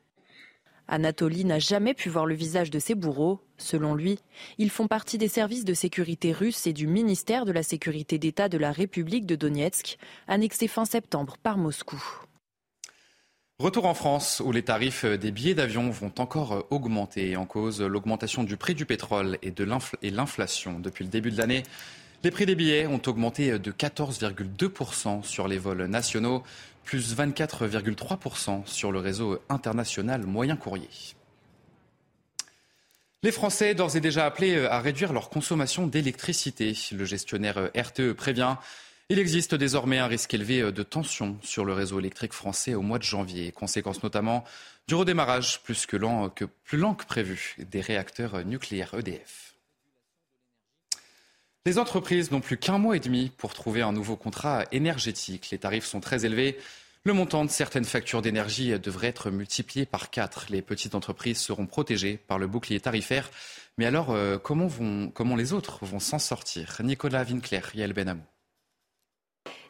Anatoly 0.88 1.46
n'a 1.46 1.60
jamais 1.60 1.94
pu 1.94 2.10
voir 2.10 2.26
le 2.26 2.36
visage 2.36 2.70
de 2.70 2.80
ses 2.80 2.94
bourreaux. 2.94 3.40
Selon 3.58 3.96
lui, 3.96 4.20
ils 4.58 4.70
font 4.70 4.88
partie 4.88 5.18
des 5.18 5.28
services 5.28 5.66
de 5.66 5.74
sécurité 5.74 6.32
russes 6.32 6.68
et 6.68 6.74
du 6.74 6.86
ministère 6.86 7.46
de 7.46 7.52
la 7.52 7.64
sécurité 7.64 8.20
d'État 8.20 8.50
de 8.50 8.58
la 8.58 8.72
République 8.72 9.26
de 9.26 9.36
Donetsk, 9.36 9.98
annexé 10.28 10.68
fin 10.68 10.86
septembre 10.86 11.38
par 11.42 11.58
Moscou. 11.58 12.25
Retour 13.58 13.86
en 13.86 13.94
France, 13.94 14.42
où 14.44 14.52
les 14.52 14.64
tarifs 14.64 15.06
des 15.06 15.32
billets 15.32 15.54
d'avion 15.54 15.90
vont 15.90 16.12
encore 16.18 16.68
augmenter, 16.72 17.38
en 17.38 17.46
cause 17.46 17.82
l'augmentation 17.82 18.44
du 18.44 18.58
prix 18.58 18.76
du 18.76 18.86
pétrole 18.86 19.38
et 19.42 19.54
l'inflation. 20.12 20.78
Depuis 20.78 21.06
le 21.06 21.10
début 21.10 21.32
de 21.32 21.38
l'année, 21.38 21.64
les 22.26 22.32
prix 22.32 22.46
des 22.46 22.56
billets 22.56 22.86
ont 22.86 23.02
augmenté 23.08 23.58
de 23.58 23.72
14,2% 23.72 25.24
sur 25.24 25.48
les 25.48 25.58
vols 25.58 25.86
nationaux, 25.86 26.44
plus 26.84 27.16
24,3% 27.16 28.66
sur 28.66 28.92
le 28.92 29.00
réseau 29.00 29.40
international 29.48 30.24
moyen 30.26 30.58
courrier. 30.58 30.90
Les 33.24 33.32
Français, 33.32 33.74
d'ores 33.74 33.96
et 33.96 34.02
déjà 34.02 34.26
appelés 34.26 34.66
à 34.66 34.82
réduire 34.82 35.14
leur 35.14 35.30
consommation 35.30 35.88
d'électricité. 35.88 36.78
Le 36.92 37.06
gestionnaire 37.06 37.72
RTE 37.74 38.12
prévient 38.12 38.58
il 39.10 39.20
existe 39.20 39.56
désormais 39.56 40.00
un 40.00 40.08
risque 40.08 40.34
élevé 40.34 40.72
de 40.72 40.84
tension 40.84 41.38
sur 41.44 41.66
le 41.66 41.74
réseau 41.74 42.00
électrique 42.00 42.34
français 42.34 42.74
au 42.74 42.82
mois 42.82 42.98
de 42.98 43.04
janvier, 43.04 43.52
conséquence 43.52 44.02
notamment 44.04 44.44
du 44.88 44.96
redémarrage 44.96 45.62
plus, 45.64 45.86
que 45.86 45.98
lent, 45.98 46.32
lent 46.72 46.96
que 46.96 47.06
prévu 47.06 47.56
des 47.60 47.82
réacteurs 47.82 48.46
nucléaires 48.46 48.94
EDF. 48.94 49.56
Les 51.66 51.80
entreprises 51.80 52.30
n'ont 52.30 52.42
plus 52.42 52.58
qu'un 52.58 52.78
mois 52.78 52.96
et 52.96 53.00
demi 53.00 53.32
pour 53.38 53.56
trouver 53.56 53.82
un 53.82 53.92
nouveau 53.92 54.16
contrat 54.16 54.66
énergétique. 54.72 55.50
Les 55.50 55.58
tarifs 55.58 55.86
sont 55.86 56.00
très 56.00 56.24
élevés. 56.24 56.60
Le 57.04 57.14
montant 57.14 57.44
de 57.44 57.50
certaines 57.50 57.86
factures 57.86 58.22
d'énergie 58.22 58.80
devrait 58.80 59.08
être 59.08 59.32
multiplié 59.32 59.88
par 59.88 60.12
quatre. 60.12 60.46
Les 60.50 60.62
petites 60.62 60.94
entreprises 60.94 61.40
seront 61.40 61.66
protégées 61.66 62.18
par 62.18 62.38
le 62.38 62.46
bouclier 62.46 62.80
tarifaire. 62.80 63.32
Mais 63.80 63.88
alors, 63.88 64.12
euh, 64.12 64.38
comment, 64.38 64.68
vont, 64.68 65.10
comment 65.10 65.36
les 65.36 65.54
autres 65.54 65.84
vont 65.86 66.00
s'en 66.00 66.20
sortir? 66.20 66.78
Nicolas 66.84 67.24
Winkler, 67.24 67.62
Yael 67.74 67.94
Benamou. 67.94 68.22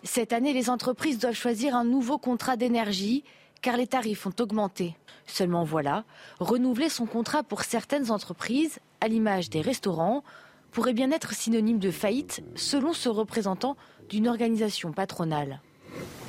Cette 0.05 0.33
année, 0.33 0.53
les 0.53 0.69
entreprises 0.69 1.17
doivent 1.17 1.33
choisir 1.33 1.75
un 1.75 1.83
nouveau 1.83 2.19
contrat 2.19 2.57
d'énergie 2.57 3.23
car 3.63 3.75
les 3.75 3.87
tarifs 3.87 4.27
ont 4.27 4.33
augmenté. 4.39 4.95
Seulement 5.25 5.63
voilà, 5.63 6.03
renouveler 6.39 6.89
son 6.89 7.07
contrat 7.07 7.41
pour 7.41 7.63
certaines 7.63 8.11
entreprises, 8.11 8.77
à 9.01 9.07
l'image 9.07 9.49
des 9.49 9.61
restaurants, 9.61 10.23
pourrait 10.71 10.93
bien 10.93 11.09
être 11.09 11.33
synonyme 11.33 11.79
de 11.79 11.89
faillite 11.89 12.43
selon 12.53 12.93
ce 12.93 13.09
représentant 13.09 13.77
d'une 14.07 14.27
organisation 14.27 14.91
patronale. 14.91 15.59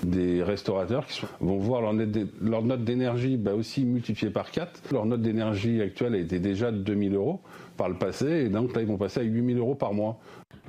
Des 0.03 0.43
restaurateurs 0.43 1.07
qui 1.07 1.27
vont 1.41 1.59
voir 1.59 1.83
leur, 1.83 2.63
note 2.63 2.83
d'énergie 2.83 3.37
bah 3.37 3.55
aussi 3.55 3.85
multipliée 3.85 4.33
par 4.33 4.51
4. 4.51 4.85
Leur 4.93 5.05
note 5.05 5.21
d'énergie 5.21 5.83
actuelle 5.83 6.15
était 6.15 6.39
déjà 6.39 6.73
de 6.73 6.79
2000 6.79 7.15
euros 7.15 7.41
par 7.77 7.91
le 7.91 7.97
passé 7.97 8.27
et 8.47 8.49
donc 8.49 8.75
là 8.75 8.81
ils 8.81 8.89
vont 8.89 8.97
passer 8.97 9.21
à 9.21 9.25
8000 9.25 9.59
euros 9.59 9.75
par 9.75 9.93
mois. 9.93 10.19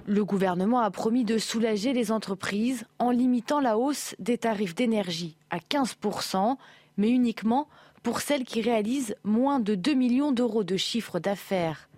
Le 0.09 0.23
gouvernement 0.23 0.79
a 0.79 0.89
promis 0.89 1.25
de 1.25 1.37
soulager 1.37 1.91
les 1.91 2.13
entreprises 2.13 2.85
en 2.97 3.11
limitant 3.11 3.59
la 3.59 3.77
hausse 3.77 4.15
des 4.19 4.37
tarifs 4.37 4.73
d'énergie 4.73 5.35
à 5.49 5.57
15%, 5.57 6.55
mais 6.95 7.09
uniquement 7.09 7.67
pour 8.03 8.21
celles 8.21 8.45
qui 8.45 8.61
réalisent 8.61 9.17
moins 9.25 9.59
de 9.59 9.75
2 9.75 9.93
millions 9.93 10.31
d'euros 10.31 10.63
de 10.63 10.77
chiffre 10.77 11.19
d'affaires. 11.19 11.89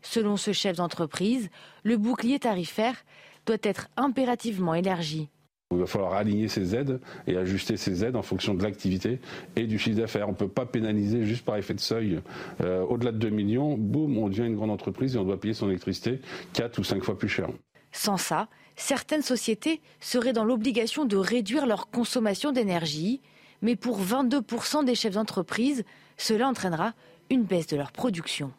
Selon 0.00 0.38
ce 0.38 0.54
chef 0.54 0.76
d'entreprise, 0.76 1.50
le 1.82 1.98
bouclier 1.98 2.38
tarifaire 2.38 2.96
doit 3.44 3.58
être 3.62 3.88
impérativement 3.98 4.72
élargi. 4.72 5.28
Il 5.70 5.80
va 5.80 5.86
falloir 5.86 6.14
aligner 6.14 6.48
ces 6.48 6.74
aides 6.74 6.98
et 7.26 7.36
ajuster 7.36 7.76
ces 7.76 8.02
aides 8.02 8.16
en 8.16 8.22
fonction 8.22 8.54
de 8.54 8.62
l'activité 8.62 9.20
et 9.54 9.66
du 9.66 9.78
chiffre 9.78 9.98
d'affaires. 9.98 10.26
On 10.26 10.32
ne 10.32 10.36
peut 10.36 10.48
pas 10.48 10.64
pénaliser 10.64 11.26
juste 11.26 11.44
par 11.44 11.56
effet 11.56 11.74
de 11.74 11.80
seuil. 11.80 12.22
Euh, 12.62 12.80
au-delà 12.84 13.12
de 13.12 13.18
2 13.18 13.28
millions, 13.28 13.76
boum, 13.76 14.16
on 14.16 14.30
devient 14.30 14.46
une 14.46 14.56
grande 14.56 14.70
entreprise 14.70 15.14
et 15.14 15.18
on 15.18 15.24
doit 15.24 15.38
payer 15.38 15.52
son 15.52 15.68
électricité 15.68 16.22
4 16.54 16.78
ou 16.78 16.84
5 16.84 17.04
fois 17.04 17.18
plus 17.18 17.28
cher. 17.28 17.50
Sans 17.92 18.16
ça, 18.16 18.48
certaines 18.76 19.20
sociétés 19.20 19.82
seraient 20.00 20.32
dans 20.32 20.44
l'obligation 20.44 21.04
de 21.04 21.18
réduire 21.18 21.66
leur 21.66 21.90
consommation 21.90 22.50
d'énergie. 22.50 23.20
Mais 23.60 23.76
pour 23.76 24.00
22% 24.00 24.86
des 24.86 24.94
chefs 24.94 25.14
d'entreprise, 25.14 25.84
cela 26.16 26.48
entraînera 26.48 26.94
une 27.28 27.42
baisse 27.42 27.66
de 27.66 27.76
leur 27.76 27.92
production. 27.92 28.52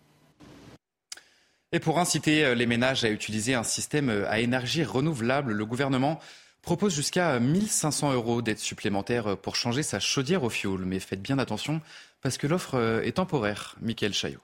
Et 1.72 1.80
pour 1.80 1.98
inciter 1.98 2.54
les 2.54 2.66
ménages 2.68 3.04
à 3.04 3.10
utiliser 3.10 3.56
un 3.56 3.64
système 3.64 4.26
à 4.28 4.40
énergie 4.42 4.84
renouvelable, 4.84 5.54
le 5.54 5.66
gouvernement 5.66 6.20
propose 6.62 6.94
jusqu'à 6.94 7.40
1500 7.40 8.14
euros 8.14 8.42
d'aide 8.42 8.60
supplémentaire 8.60 9.38
pour 9.38 9.56
changer 9.56 9.84
sa 9.84 10.00
chaudière 10.00 10.44
au 10.44 10.50
fioul. 10.50 10.86
Mais 10.86 11.00
faites 11.00 11.22
bien 11.22 11.40
attention 11.40 11.82
parce 12.22 12.38
que 12.38 12.48
l'offre 12.48 13.02
est 13.04 13.14
temporaire. 13.14 13.76
Michael 13.82 14.14
Chaillot. 14.14 14.42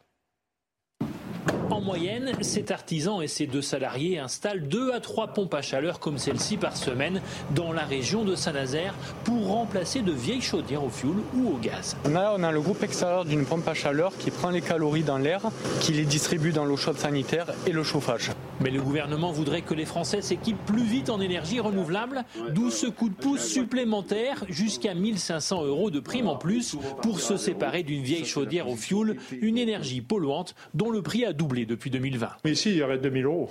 En 1.86 1.90
moyenne, 1.90 2.32
cet 2.42 2.72
artisan 2.72 3.22
et 3.22 3.28
ses 3.28 3.46
deux 3.46 3.62
salariés 3.62 4.18
installent 4.18 4.68
deux 4.68 4.92
à 4.92 5.00
trois 5.00 5.28
pompes 5.28 5.54
à 5.54 5.62
chaleur 5.62 6.00
comme 6.00 6.18
celle-ci 6.18 6.58
par 6.58 6.76
semaine 6.76 7.22
dans 7.54 7.72
la 7.72 7.84
région 7.84 8.24
de 8.24 8.34
Saint-Nazaire 8.34 8.96
pour 9.24 9.50
remplacer 9.50 10.02
de 10.02 10.12
vieilles 10.12 10.42
chaudières 10.42 10.84
au 10.84 10.90
fioul 10.90 11.18
ou 11.36 11.50
au 11.50 11.58
gaz. 11.60 11.96
On 12.06 12.16
a, 12.16 12.34
on 12.36 12.42
a 12.42 12.52
le 12.52 12.60
groupe 12.60 12.82
extérieur 12.82 13.24
d'une 13.24 13.46
pompe 13.46 13.68
à 13.68 13.76
chaleur 13.76 14.18
qui 14.18 14.32
prend 14.32 14.50
les 14.50 14.62
calories 14.62 15.04
dans 15.04 15.20
l'air, 15.20 15.42
qui 15.80 15.92
les 15.92 16.06
distribue 16.06 16.54
dans 16.54 16.66
l'eau 16.66 16.76
chaude 16.76 16.98
sanitaire 16.98 17.54
et 17.68 17.72
le 17.72 17.84
chauffage. 17.84 18.32
Mais 18.62 18.72
le 18.72 18.82
gouvernement 18.82 19.32
voudrait 19.32 19.62
que 19.62 19.74
les 19.74 19.86
Français 19.86 20.22
s'équipent 20.22 20.66
plus 20.66 20.86
vite 20.86 21.10
en 21.10 21.20
énergie 21.20 21.60
renouvelable, 21.60 22.24
d'où 22.52 22.72
ce 22.72 22.88
coup 22.88 23.10
de 23.10 23.14
pouce 23.14 23.46
supplémentaire 23.46 24.46
jusqu'à 24.48 24.94
1500 24.94 25.66
euros 25.66 25.92
de 25.92 26.00
prime 26.00 26.28
en 26.28 26.38
plus 26.38 26.78
pour 27.02 27.20
se 27.20 27.38
séparer 27.38 27.84
d'une 27.84 28.02
vieille 28.02 28.26
chaudière 28.26 28.70
au 28.70 28.76
fioul, 28.76 29.18
une 29.42 29.58
énergie 29.58 30.02
polluante 30.02 30.56
dont 30.74 30.90
le 30.90 31.02
prix 31.02 31.26
a 31.26 31.34
doublé 31.34 31.66
depuis 31.76 31.90
2020. 31.90 32.30
Mais 32.44 32.52
ici, 32.52 32.72
il 32.72 32.78
y 32.78 32.84
aurait 32.84 32.98
2000 32.98 33.26
euros. 33.26 33.50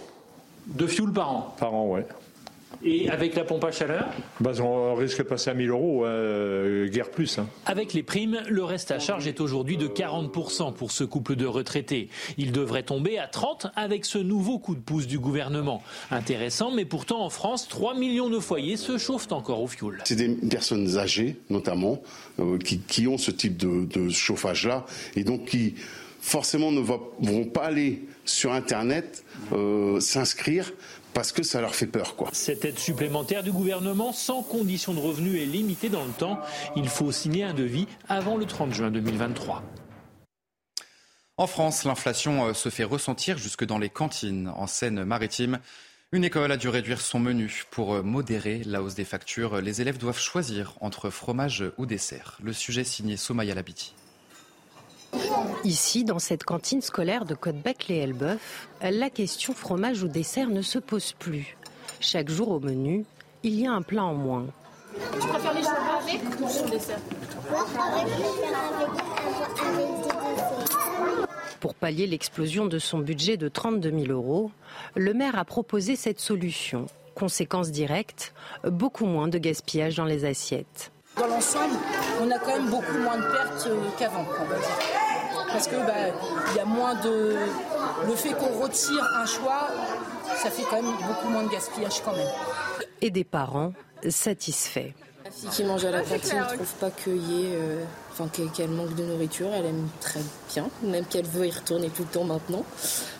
De 0.67 0.87
fioul 0.87 1.13
par 1.13 1.31
an 1.31 1.55
Par 1.59 1.75
an, 1.75 1.89
ouais. 1.89 2.07
Et 2.83 3.09
avec 3.09 3.35
la 3.37 3.45
pompe 3.45 3.65
à 3.65 3.71
chaleur 3.71 4.09
bah, 4.41 4.53
On 4.61 4.95
risque 4.95 5.19
de 5.19 5.23
passer 5.23 5.51
à 5.51 5.55
1000 5.55 5.71
euros, 5.71 6.05
euh, 6.05 6.89
guère 6.89 7.11
plus. 7.11 7.39
Hein. 7.39 7.47
Avec 7.67 7.93
les 7.93 8.03
primes, 8.03 8.41
le 8.49 8.65
reste 8.65 8.91
à 8.91 8.99
charge 8.99 9.27
est 9.27 9.41
aujourd'hui 9.41 9.77
de 9.77 9.87
40% 9.87 10.75
pour 10.75 10.91
ce 10.91 11.05
couple 11.05 11.37
de 11.37 11.47
retraités. 11.47 12.09
Il 12.37 12.51
devrait 12.51 12.83
tomber 12.83 13.19
à 13.19 13.27
30% 13.27 13.71
avec 13.77 14.05
ce 14.05 14.19
nouveau 14.19 14.59
coup 14.59 14.75
de 14.75 14.81
pouce 14.81 15.07
du 15.07 15.19
gouvernement. 15.19 15.83
Intéressant, 16.11 16.73
mais 16.73 16.85
pourtant 16.85 17.23
en 17.23 17.31
France, 17.31 17.69
3 17.69 17.95
millions 17.95 18.29
de 18.29 18.41
foyers 18.41 18.77
se 18.77 18.99
chauffent 18.99 19.33
encore 19.33 19.63
au 19.63 19.69
fioul. 19.69 20.03
C'est 20.05 20.17
des 20.17 20.31
personnes 20.49 20.99
âgées, 20.99 21.37
notamment, 21.51 22.03
euh, 22.41 22.59
qui, 22.59 22.81
qui, 22.81 23.07
ont 23.07 23.19
ce 23.19 23.31
type 23.31 23.57
de, 23.57 23.85
de 23.85 24.09
chauffage-là, 24.09 24.87
et 25.15 25.25
donc 25.25 25.45
qui 25.45 25.75
forcément 26.21 26.73
ne 26.73 26.81
vont 26.81 27.45
pas 27.45 27.65
aller 27.65 28.03
sur 28.25 28.53
Internet 28.53 29.25
euh, 29.53 30.01
s'inscrire 30.01 30.73
parce 31.13 31.33
que 31.33 31.43
ça 31.43 31.61
leur 31.61 31.75
fait 31.75 31.87
peur. 31.87 32.17
Quoi. 32.17 32.31
Cette 32.33 32.65
aide 32.65 32.79
supplémentaire 32.79 33.43
du 33.43 33.53
gouvernement 33.53 34.13
sans 34.13 34.43
condition 34.43 34.95
de 34.95 35.01
revenu 35.01 35.41
est 35.41 35.47
limitée 35.47 35.89
dans 35.89 36.05
le 36.05 36.13
temps. 36.13 36.41
Il 36.77 36.89
faut 36.89 37.13
signer 37.13 37.45
un 37.45 37.55
devis 37.55 37.87
avant 38.09 38.37
le 38.37 38.47
30 38.47 38.75
juin 38.75 38.91
2023. 38.91 39.63
En 41.37 41.47
France, 41.47 41.85
l'inflation 41.85 42.55
se 42.55 42.69
fait 42.69 42.85
ressentir 42.85 43.39
jusque 43.39 43.65
dans 43.65 43.79
les 43.79 43.91
cantines 43.91 44.49
en 44.55 44.67
Seine-Maritime. 44.67 45.59
Une 46.13 46.23
école 46.23 46.53
a 46.53 46.57
dû 46.57 46.69
réduire 46.69 47.01
son 47.01 47.19
menu 47.19 47.65
pour 47.73 48.05
modérer 48.05 48.63
la 48.65 48.83
hausse 48.83 48.95
des 48.95 49.05
factures. 49.05 49.61
Les 49.61 49.81
élèves 49.81 49.99
doivent 49.99 50.21
choisir 50.21 50.75
entre 50.81 51.11
fromage 51.11 51.65
ou 51.77 51.87
dessert. 51.87 52.39
Le 52.41 52.53
sujet 52.53 52.85
signé 52.85 53.17
Somaya 53.17 53.55
Labiti. 53.55 53.95
Ici, 55.65 56.05
dans 56.05 56.19
cette 56.19 56.45
cantine 56.45 56.83
scolaire 56.83 57.25
de 57.25 57.35
Côte-Bec-les-Elbeuf, 57.35 58.69
la 58.83 59.11
question 59.11 59.55
fromage 59.55 60.03
ou 60.03 60.09
dessert 60.09 60.51
ne 60.51 60.63
se 60.63 60.79
pose 60.79 61.13
plus. 61.13 61.57
Chaque 62.01 62.29
jour 62.29 62.51
au 62.51 62.61
menu, 62.61 63.05
il 63.43 63.59
y 63.59 63.67
a 63.67 63.73
un 63.73 63.83
plat 63.83 64.05
en 64.05 64.15
moins. 64.15 64.47
Tu 64.95 65.27
préfères 65.27 65.55
les 65.55 65.63
choux 65.63 65.69
avec 66.03 66.41
ou 66.41 66.49
sans 66.49 66.69
dessert 66.69 66.99
Pour 71.61 71.75
pallier 71.75 72.07
l'explosion 72.07 72.67
de 72.67 72.79
son 72.79 72.99
budget 72.99 73.37
de 73.37 73.49
32 73.49 73.91
000 73.91 74.13
euros, 74.13 74.51
le 74.97 75.15
maire 75.15 75.39
a 75.39 75.45
proposé 75.45 75.97
cette 75.97 76.21
solution. 76.21 76.87
Conséquence 77.15 77.71
directe, 77.71 78.35
beaucoup 78.65 79.07
moins 79.07 79.29
de 79.29 79.39
gaspillage 79.39 79.97
dans 79.97 80.05
les 80.05 80.25
assiettes. 80.25 80.91
Dans 81.17 81.29
l'ensemble, 81.29 81.77
on 82.21 82.31
a 82.31 82.39
quand 82.39 82.59
même 82.59 82.69
beaucoup 82.69 82.99
moins 82.99 83.17
de 83.17 83.23
pertes 83.23 83.69
qu'avant, 83.99 84.25
va 84.25 84.57
dire. 84.57 85.04
Parce 85.55 85.69
que 85.69 85.77
bah, 85.77 86.13
il 86.51 86.57
y 86.57 86.59
a 86.59 86.65
moins 86.65 86.97
de. 86.97 87.37
Le 88.09 88.15
fait 88.17 88.31
qu'on 88.31 88.61
retire 88.61 89.09
un 89.15 89.25
choix, 89.25 89.69
ça 90.35 90.51
fait 90.51 90.65
quand 90.69 90.83
même 90.83 90.93
beaucoup 91.07 91.29
moins 91.29 91.45
de 91.45 91.49
gaspillage 91.49 92.03
quand 92.05 92.11
même. 92.11 92.27
Et 93.01 93.11
des 93.11 93.23
parents 93.23 93.73
satisfaits. 94.09 94.91
La 95.25 95.31
fille 95.31 95.49
qui 95.51 95.63
mange 95.63 95.85
à 95.85 95.93
la 95.93 96.01
cantine 96.01 96.41
ne 96.41 96.57
trouve 96.57 96.75
pas 96.81 96.91
qu'il 96.91 97.17
y 97.17 97.45
ait, 97.45 97.55
euh, 97.55 97.85
enfin, 98.11 98.29
qu'elle 98.29 98.71
manque 98.71 98.97
de 98.97 99.05
nourriture. 99.05 99.47
Elle 99.55 99.67
aime 99.67 99.89
très 100.01 100.21
bien, 100.53 100.69
même 100.83 101.05
qu'elle 101.07 101.25
veut 101.25 101.47
y 101.47 101.53
retourner 101.53 101.89
tout 101.89 102.03
le 102.03 102.09
temps 102.09 102.25
maintenant. 102.25 102.65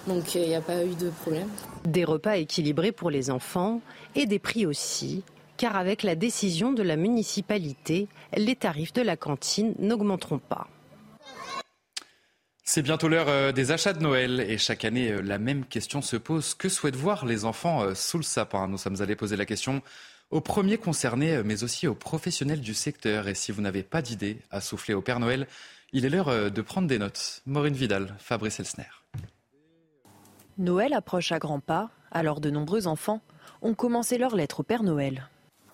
Donc 0.09 0.35
il 0.35 0.49
n'y 0.49 0.57
a 0.57 0.61
pas 0.61 0.85
eu 0.85 0.97
de 0.97 1.11
problème. 1.11 1.49
Des 1.85 2.05
repas 2.05 2.37
équilibrés 2.37 2.91
pour 2.91 3.11
les 3.11 3.31
enfants 3.31 3.81
et 4.17 4.27
des 4.27 4.41
prix 4.41 4.67
aussi 4.67 5.23
car 5.57 5.77
avec 5.77 6.03
la 6.03 6.17
décision 6.17 6.73
de 6.73 6.83
la 6.83 6.97
municipalité, 6.97 8.09
les 8.37 8.57
tarifs 8.57 8.93
de 8.93 9.03
la 9.03 9.17
cantine 9.17 9.75
n'augmenteront 9.79 10.41
pas. 10.41 10.67
C'est 12.67 12.81
bientôt 12.81 13.09
l'heure 13.09 13.29
euh, 13.29 13.53
des 13.53 13.73
achats 13.73 13.93
de 13.93 14.03
Noël 14.03 14.41
et 14.41 14.57
chaque 14.57 14.87
année, 14.87 15.13
euh, 15.13 15.21
la 15.21 15.37
même 15.37 15.67
question 15.67 16.01
se 16.01 16.17
pose. 16.17 16.55
Que 16.55 16.71
souhaitent 16.71 16.97
voir 16.97 17.27
les 17.27 17.45
enfants 17.45 17.83
euh, 17.83 17.95
sous 17.95 18.17
le 18.17 18.23
sapin? 18.23 18.69
Nous 18.69 18.79
sommes 18.79 19.03
allés 19.03 19.17
poser 19.17 19.37
la 19.37 19.45
question 19.45 19.83
aux 20.31 20.41
premiers 20.41 20.79
concernés, 20.79 21.43
mais 21.45 21.63
aussi 21.63 21.87
aux 21.87 21.95
professionnels 21.95 22.63
du 22.63 22.73
secteur. 22.73 23.29
Et 23.29 23.35
si 23.35 23.53
vous 23.53 23.61
n'avez 23.61 23.83
pas 23.83 24.01
d'idée 24.01 24.39
à 24.51 24.63
souffler 24.63 24.95
au 24.95 25.03
Père 25.03 25.21
Noël, 25.21 25.47
il 25.93 26.07
est 26.07 26.09
l'heure 26.09 26.51
de 26.51 26.63
prendre 26.63 26.89
des 26.89 26.99
notes. 26.99 27.43
Maureen 27.45 27.75
Vidal, 27.75 28.17
Fabrice 28.19 28.59
Elsner. 28.59 28.89
Noël 30.57 30.95
approche 30.95 31.33
à 31.33 31.39
grands 31.39 31.61
pas, 31.61 31.91
alors 32.11 32.41
de 32.41 32.49
nombreux 32.49 32.87
enfants 32.87 33.21
ont 33.61 33.75
commencé 33.75 34.17
leur 34.17 34.35
lettre 34.35 34.61
au 34.61 34.63
Père 34.63 34.83
Noël. 34.83 35.29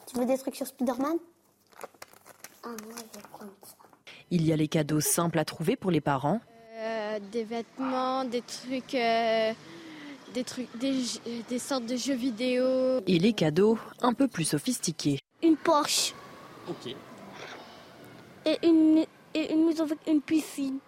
Tu 0.07 0.19
veux 0.19 0.27
des 0.27 0.37
trucs 0.37 0.57
sur 0.57 0.67
Spider-Man? 0.67 1.17
Ah, 2.65 2.69
moi, 2.69 2.77
je 2.97 3.19
vais 3.19 3.27
prendre 3.31 3.53
ça. 3.63 3.75
Il 4.31 4.45
y 4.45 4.53
a 4.53 4.57
les 4.57 4.69
cadeaux 4.69 5.01
simples 5.01 5.39
à 5.39 5.45
trouver 5.45 5.77
pour 5.77 5.93
les 5.93 6.01
parents. 6.01 6.41
Euh, 7.11 7.19
des 7.33 7.45
vêtements, 7.45 8.25
des 8.25 8.43
trucs, 8.43 8.95
euh, 8.95 9.53
des 10.35 10.45
trucs, 10.45 10.69
des, 10.79 11.03
des, 11.49 11.59
sortes 11.59 11.87
de 11.87 11.97
jeux 11.97 12.15
vidéo. 12.15 13.01
Et 13.07 13.19
les 13.19 13.33
cadeaux 13.33 13.79
un 14.01 14.13
peu 14.13 14.29
plus 14.29 14.45
sophistiqués. 14.45 15.19
Une 15.43 15.57
Porsche. 15.57 16.15
Ok. 16.69 16.95
Et 18.47 18.59
une, 18.67 19.05
et 19.35 19.53
une 19.53 19.67
maison 19.67 19.85
avec 19.85 19.99
une 20.07 20.21
piscine. 20.21 20.79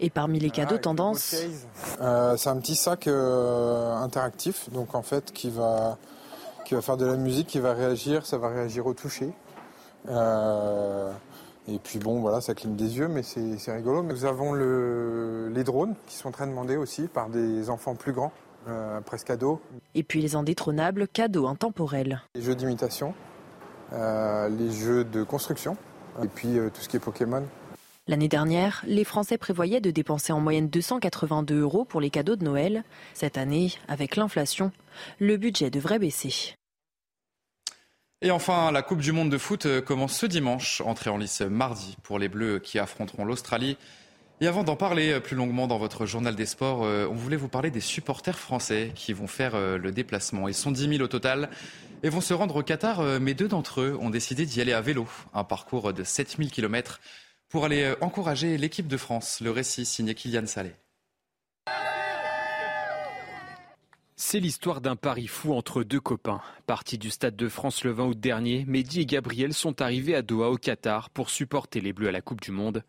Et 0.00 0.10
parmi 0.10 0.38
les 0.38 0.50
cadeaux 0.50 0.78
tendance, 0.78 1.34
euh, 2.00 2.36
c'est 2.36 2.48
un 2.48 2.56
petit 2.56 2.74
sac 2.76 3.06
interactif, 3.06 4.70
donc 4.70 4.94
en 4.94 5.02
fait 5.02 5.30
qui 5.32 5.50
va 5.50 5.98
qui 6.64 6.74
va 6.74 6.80
faire 6.80 6.96
de 6.96 7.04
la 7.04 7.16
musique, 7.16 7.48
qui 7.48 7.58
va 7.58 7.74
réagir, 7.74 8.24
ça 8.24 8.38
va 8.38 8.48
réagir 8.48 8.86
au 8.86 8.94
toucher. 8.94 9.30
Euh, 10.08 11.12
et 11.68 11.78
puis 11.78 11.98
bon, 11.98 12.20
voilà, 12.20 12.40
ça 12.40 12.54
cligne 12.54 12.74
des 12.74 12.98
yeux, 12.98 13.08
mais 13.08 13.22
c'est 13.22 13.72
rigolo. 13.72 14.02
Nous 14.02 14.24
avons 14.24 14.52
le, 14.52 15.48
les 15.54 15.64
drones 15.64 15.94
qui 16.06 16.16
sont 16.16 16.30
très 16.30 16.46
demandés 16.46 16.76
aussi 16.76 17.06
par 17.06 17.28
des 17.28 17.70
enfants 17.70 17.94
plus 17.94 18.12
grands, 18.12 18.32
euh, 18.68 19.00
presque 19.00 19.30
ados. 19.30 19.58
Et 19.94 20.02
puis 20.02 20.20
les 20.20 20.34
indétrônables 20.34 21.06
cadeaux 21.06 21.46
intemporels. 21.46 22.22
Les 22.34 22.42
jeux 22.42 22.56
d'imitation, 22.56 23.14
euh, 23.92 24.48
les 24.48 24.70
jeux 24.70 25.04
de 25.04 25.22
construction, 25.22 25.76
et 26.22 26.28
puis 26.28 26.58
tout 26.74 26.80
ce 26.80 26.88
qui 26.88 26.96
est 26.96 27.00
Pokémon. 27.00 27.44
L'année 28.08 28.28
dernière, 28.28 28.82
les 28.84 29.04
Français 29.04 29.38
prévoyaient 29.38 29.80
de 29.80 29.92
dépenser 29.92 30.32
en 30.32 30.40
moyenne 30.40 30.68
282 30.68 31.60
euros 31.60 31.84
pour 31.84 32.00
les 32.00 32.10
cadeaux 32.10 32.34
de 32.34 32.44
Noël. 32.44 32.82
Cette 33.14 33.38
année, 33.38 33.72
avec 33.86 34.16
l'inflation, 34.16 34.72
le 35.20 35.36
budget 35.36 35.70
devrait 35.70 36.00
baisser. 36.00 36.56
Et 38.24 38.30
enfin, 38.30 38.70
la 38.70 38.82
Coupe 38.82 39.00
du 39.00 39.10
Monde 39.10 39.30
de 39.30 39.38
foot 39.38 39.66
euh, 39.66 39.80
commence 39.80 40.16
ce 40.16 40.26
dimanche, 40.26 40.80
entrée 40.82 41.10
en 41.10 41.18
lice 41.18 41.40
mardi 41.40 41.96
pour 42.04 42.20
les 42.20 42.28
Bleus 42.28 42.60
qui 42.60 42.78
affronteront 42.78 43.24
l'Australie. 43.24 43.76
Et 44.40 44.46
avant 44.46 44.62
d'en 44.62 44.76
parler 44.76 45.10
euh, 45.10 45.18
plus 45.18 45.34
longuement 45.34 45.66
dans 45.66 45.78
votre 45.78 46.06
journal 46.06 46.36
des 46.36 46.46
sports, 46.46 46.84
euh, 46.84 47.08
on 47.10 47.14
voulait 47.14 47.36
vous 47.36 47.48
parler 47.48 47.72
des 47.72 47.80
supporters 47.80 48.38
français 48.38 48.92
qui 48.94 49.12
vont 49.12 49.26
faire 49.26 49.56
le 49.56 49.90
déplacement. 49.90 50.46
Ils 50.46 50.54
sont 50.54 50.70
10 50.70 50.88
000 50.88 51.02
au 51.02 51.08
total 51.08 51.50
et 52.04 52.10
vont 52.10 52.20
se 52.20 52.32
rendre 52.32 52.54
au 52.54 52.62
Qatar, 52.62 53.02
mais 53.20 53.34
deux 53.34 53.48
d'entre 53.48 53.80
eux 53.80 53.98
ont 54.00 54.10
décidé 54.10 54.46
d'y 54.46 54.60
aller 54.60 54.72
à 54.72 54.80
vélo, 54.80 55.08
un 55.34 55.42
parcours 55.42 55.92
de 55.92 56.04
7 56.04 56.36
000 56.38 56.48
km 56.48 57.00
pour 57.48 57.64
aller 57.64 57.92
encourager 58.00 58.56
l'équipe 58.56 58.86
de 58.86 58.96
France. 58.96 59.40
Le 59.40 59.50
récit 59.50 59.84
signé 59.84 60.14
Kylian 60.14 60.46
Salé. 60.46 60.70
C'est 64.24 64.38
l'histoire 64.38 64.80
d'un 64.80 64.94
pari 64.94 65.26
fou 65.26 65.52
entre 65.52 65.82
deux 65.82 66.00
copains. 66.00 66.40
Partis 66.66 66.96
du 66.96 67.10
Stade 67.10 67.34
de 67.34 67.48
France 67.48 67.82
le 67.82 67.90
20 67.90 68.04
août 68.06 68.20
dernier, 68.20 68.64
Mehdi 68.68 69.00
et 69.00 69.04
Gabriel 69.04 69.52
sont 69.52 69.82
arrivés 69.82 70.14
à 70.14 70.22
Doha 70.22 70.48
au 70.48 70.56
Qatar 70.56 71.10
pour 71.10 71.28
supporter 71.28 71.80
les 71.80 71.92
Bleus 71.92 72.08
à 72.08 72.12
la 72.12 72.20
Coupe 72.20 72.40
du 72.40 72.52
Monde. 72.52 72.84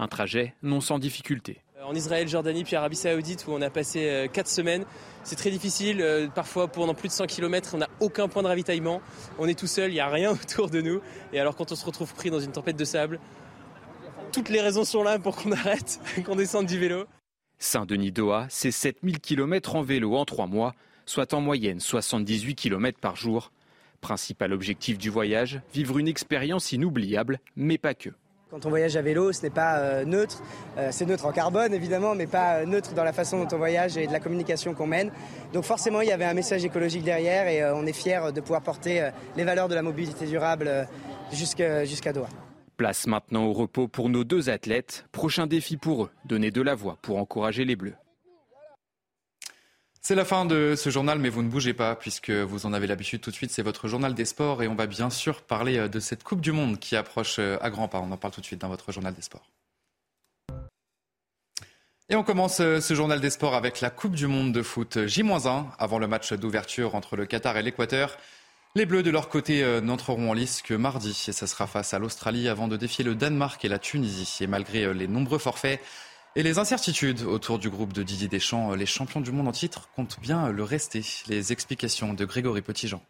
Un 0.00 0.08
trajet 0.08 0.54
non 0.60 0.80
sans 0.80 0.98
difficulté. 0.98 1.62
Euh, 1.78 1.84
en 1.84 1.94
Israël, 1.94 2.26
Jordanie, 2.26 2.64
puis 2.64 2.74
Arabie 2.74 2.96
Saoudite, 2.96 3.46
où 3.46 3.52
on 3.52 3.62
a 3.62 3.70
passé 3.70 4.28
4 4.32 4.44
euh, 4.44 4.50
semaines. 4.50 4.84
C'est 5.22 5.36
très 5.36 5.52
difficile. 5.52 6.02
Euh, 6.02 6.26
parfois, 6.28 6.66
pendant 6.66 6.94
plus 6.94 7.08
de 7.08 7.14
100 7.14 7.26
km, 7.26 7.70
on 7.74 7.78
n'a 7.78 7.88
aucun 8.00 8.26
point 8.26 8.42
de 8.42 8.48
ravitaillement. 8.48 9.00
On 9.38 9.46
est 9.46 9.58
tout 9.58 9.68
seul, 9.68 9.92
il 9.92 9.94
n'y 9.94 10.00
a 10.00 10.08
rien 10.08 10.32
autour 10.42 10.68
de 10.68 10.80
nous. 10.80 11.00
Et 11.32 11.38
alors, 11.38 11.54
quand 11.54 11.70
on 11.70 11.76
se 11.76 11.86
retrouve 11.86 12.12
pris 12.12 12.28
dans 12.28 12.40
une 12.40 12.52
tempête 12.52 12.76
de 12.76 12.84
sable, 12.84 13.20
toutes 14.32 14.48
les 14.48 14.60
raisons 14.60 14.84
sont 14.84 15.04
là 15.04 15.20
pour 15.20 15.36
qu'on 15.36 15.52
arrête, 15.52 16.00
qu'on 16.26 16.34
descende 16.34 16.66
du 16.66 16.78
vélo. 16.80 17.06
Saint-Denis-Doha, 17.62 18.46
c'est 18.48 18.72
7000 18.72 19.20
km 19.20 19.76
en 19.76 19.82
vélo 19.82 20.16
en 20.16 20.24
3 20.24 20.48
mois, 20.48 20.74
soit 21.06 21.32
en 21.32 21.40
moyenne 21.40 21.78
78 21.78 22.56
km 22.56 22.98
par 22.98 23.14
jour. 23.14 23.52
Principal 24.00 24.52
objectif 24.52 24.98
du 24.98 25.10
voyage, 25.10 25.60
vivre 25.72 25.98
une 25.98 26.08
expérience 26.08 26.72
inoubliable, 26.72 27.38
mais 27.56 27.78
pas 27.78 27.94
que. 27.94 28.10
Quand 28.50 28.66
on 28.66 28.68
voyage 28.68 28.96
à 28.96 29.02
vélo, 29.02 29.32
ce 29.32 29.42
n'est 29.42 29.50
pas 29.50 29.78
euh, 29.78 30.04
neutre. 30.04 30.42
Euh, 30.76 30.88
c'est 30.90 31.06
neutre 31.06 31.24
en 31.24 31.32
carbone, 31.32 31.72
évidemment, 31.72 32.16
mais 32.16 32.26
pas 32.26 32.56
euh, 32.56 32.66
neutre 32.66 32.94
dans 32.94 33.04
la 33.04 33.12
façon 33.12 33.42
dont 33.42 33.48
on 33.54 33.58
voyage 33.58 33.96
et 33.96 34.08
de 34.08 34.12
la 34.12 34.20
communication 34.20 34.74
qu'on 34.74 34.88
mène. 34.88 35.12
Donc 35.52 35.62
forcément, 35.62 36.00
il 36.00 36.08
y 36.08 36.12
avait 36.12 36.24
un 36.24 36.34
message 36.34 36.64
écologique 36.64 37.04
derrière 37.04 37.46
et 37.46 37.64
on 37.72 37.86
est 37.86 37.94
fiers 37.94 38.32
de 38.34 38.40
pouvoir 38.40 38.62
porter 38.62 39.08
les 39.36 39.44
valeurs 39.44 39.68
de 39.68 39.74
la 39.74 39.82
mobilité 39.82 40.26
durable 40.26 40.86
jusqu'à 41.32 42.12
Doha. 42.12 42.28
Place 42.82 43.06
maintenant 43.06 43.44
au 43.44 43.52
repos 43.52 43.86
pour 43.86 44.08
nos 44.08 44.24
deux 44.24 44.50
athlètes. 44.50 45.06
Prochain 45.12 45.46
défi 45.46 45.76
pour 45.76 46.06
eux, 46.06 46.10
donner 46.24 46.50
de 46.50 46.60
la 46.60 46.74
voix 46.74 46.98
pour 47.00 47.18
encourager 47.18 47.64
les 47.64 47.76
Bleus. 47.76 47.94
C'est 50.00 50.16
la 50.16 50.24
fin 50.24 50.44
de 50.46 50.74
ce 50.76 50.90
journal, 50.90 51.20
mais 51.20 51.28
vous 51.28 51.44
ne 51.44 51.48
bougez 51.48 51.74
pas 51.74 51.94
puisque 51.94 52.30
vous 52.30 52.66
en 52.66 52.72
avez 52.72 52.88
l'habitude 52.88 53.20
tout 53.20 53.30
de 53.30 53.36
suite. 53.36 53.52
C'est 53.52 53.62
votre 53.62 53.86
journal 53.86 54.14
des 54.14 54.24
sports 54.24 54.64
et 54.64 54.66
on 54.66 54.74
va 54.74 54.88
bien 54.88 55.10
sûr 55.10 55.42
parler 55.42 55.78
euh, 55.78 55.86
de 55.86 56.00
cette 56.00 56.24
Coupe 56.24 56.40
du 56.40 56.50
Monde 56.50 56.80
qui 56.80 56.96
approche 56.96 57.36
euh, 57.38 57.56
à 57.60 57.70
grands 57.70 57.86
pas. 57.86 58.00
On 58.00 58.10
en 58.10 58.16
parle 58.16 58.34
tout 58.34 58.40
de 58.40 58.46
suite 58.46 58.62
dans 58.62 58.68
votre 58.68 58.90
journal 58.90 59.14
des 59.14 59.22
sports. 59.22 59.48
Et 62.08 62.16
on 62.16 62.24
commence 62.24 62.58
euh, 62.58 62.80
ce 62.80 62.94
journal 62.94 63.20
des 63.20 63.30
sports 63.30 63.54
avec 63.54 63.80
la 63.80 63.90
Coupe 63.90 64.16
du 64.16 64.26
Monde 64.26 64.52
de 64.52 64.62
foot 64.62 65.06
J-1 65.06 65.66
avant 65.78 66.00
le 66.00 66.08
match 66.08 66.32
d'ouverture 66.32 66.96
entre 66.96 67.14
le 67.14 67.26
Qatar 67.26 67.56
et 67.56 67.62
l'Équateur. 67.62 68.18
Les 68.74 68.86
Bleus, 68.86 69.02
de 69.02 69.10
leur 69.10 69.28
côté, 69.28 69.62
euh, 69.62 69.82
n'entreront 69.82 70.30
en 70.30 70.32
lice 70.32 70.62
que 70.62 70.72
mardi 70.72 71.10
et 71.28 71.32
ça 71.32 71.46
sera 71.46 71.66
face 71.66 71.92
à 71.92 71.98
l'Australie 71.98 72.48
avant 72.48 72.68
de 72.68 72.78
défier 72.78 73.04
le 73.04 73.14
Danemark 73.14 73.62
et 73.66 73.68
la 73.68 73.78
Tunisie. 73.78 74.38
Et 74.42 74.46
malgré 74.46 74.84
euh, 74.84 74.94
les 74.94 75.06
nombreux 75.06 75.38
forfaits 75.38 75.78
et 76.36 76.42
les 76.42 76.58
incertitudes 76.58 77.20
autour 77.20 77.58
du 77.58 77.68
groupe 77.68 77.92
de 77.92 78.02
Didier 78.02 78.28
Deschamps, 78.28 78.72
euh, 78.72 78.76
les 78.76 78.86
champions 78.86 79.20
du 79.20 79.30
monde 79.30 79.46
en 79.46 79.52
titre 79.52 79.90
comptent 79.94 80.18
bien 80.22 80.48
le 80.48 80.64
rester. 80.64 81.02
Les 81.28 81.52
explications 81.52 82.14
de 82.14 82.24
Grégory 82.24 82.62
Petitjean. 82.62 83.02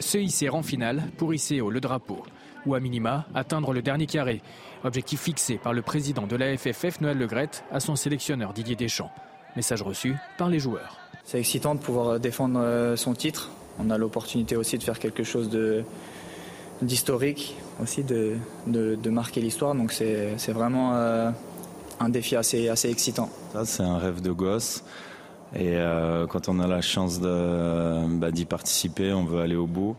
Se 0.00 0.18
hisser 0.18 0.48
en 0.48 0.64
finale 0.64 1.04
pour 1.16 1.32
hisser 1.32 1.60
le 1.60 1.80
drapeau 1.80 2.24
ou 2.66 2.74
à 2.74 2.80
minima 2.80 3.28
atteindre 3.36 3.72
le 3.72 3.82
dernier 3.82 4.06
carré. 4.06 4.42
Objectif 4.82 5.20
fixé 5.20 5.58
par 5.58 5.72
le 5.72 5.82
président 5.82 6.26
de 6.26 6.34
la 6.34 6.56
FFF 6.56 7.00
Noël 7.00 7.18
Legrette 7.18 7.62
à 7.70 7.78
son 7.78 7.94
sélectionneur 7.94 8.52
Didier 8.52 8.74
Deschamps. 8.74 9.12
Message 9.54 9.82
reçu 9.82 10.16
par 10.38 10.48
les 10.48 10.58
joueurs. 10.58 11.07
C'est 11.28 11.38
excitant 11.38 11.74
de 11.74 11.80
pouvoir 11.80 12.08
euh, 12.08 12.18
défendre 12.18 12.58
euh, 12.58 12.96
son 12.96 13.12
titre. 13.12 13.50
On 13.78 13.90
a 13.90 13.98
l'opportunité 13.98 14.56
aussi 14.56 14.78
de 14.78 14.82
faire 14.82 14.98
quelque 14.98 15.24
chose 15.24 15.50
d'historique, 16.80 17.54
aussi 17.82 18.02
de, 18.02 18.38
marquer 19.10 19.42
l'histoire. 19.42 19.74
Donc 19.74 19.92
c'est 19.92 20.52
vraiment, 20.52 20.94
euh, 20.94 21.30
un 22.00 22.08
défi 22.08 22.34
assez, 22.34 22.70
assez 22.70 22.88
excitant. 22.88 23.28
Ça, 23.52 23.66
c'est 23.66 23.82
un 23.82 23.98
rêve 23.98 24.22
de 24.22 24.30
gosse. 24.30 24.82
Et 25.54 25.76
quand 26.30 26.48
on 26.48 26.60
a 26.60 26.66
la 26.66 26.80
chance 26.80 27.20
bah, 27.20 28.30
d'y 28.30 28.44
participer, 28.44 29.12
on 29.12 29.24
veut 29.24 29.40
aller 29.40 29.54
au 29.56 29.66
bout. 29.66 29.96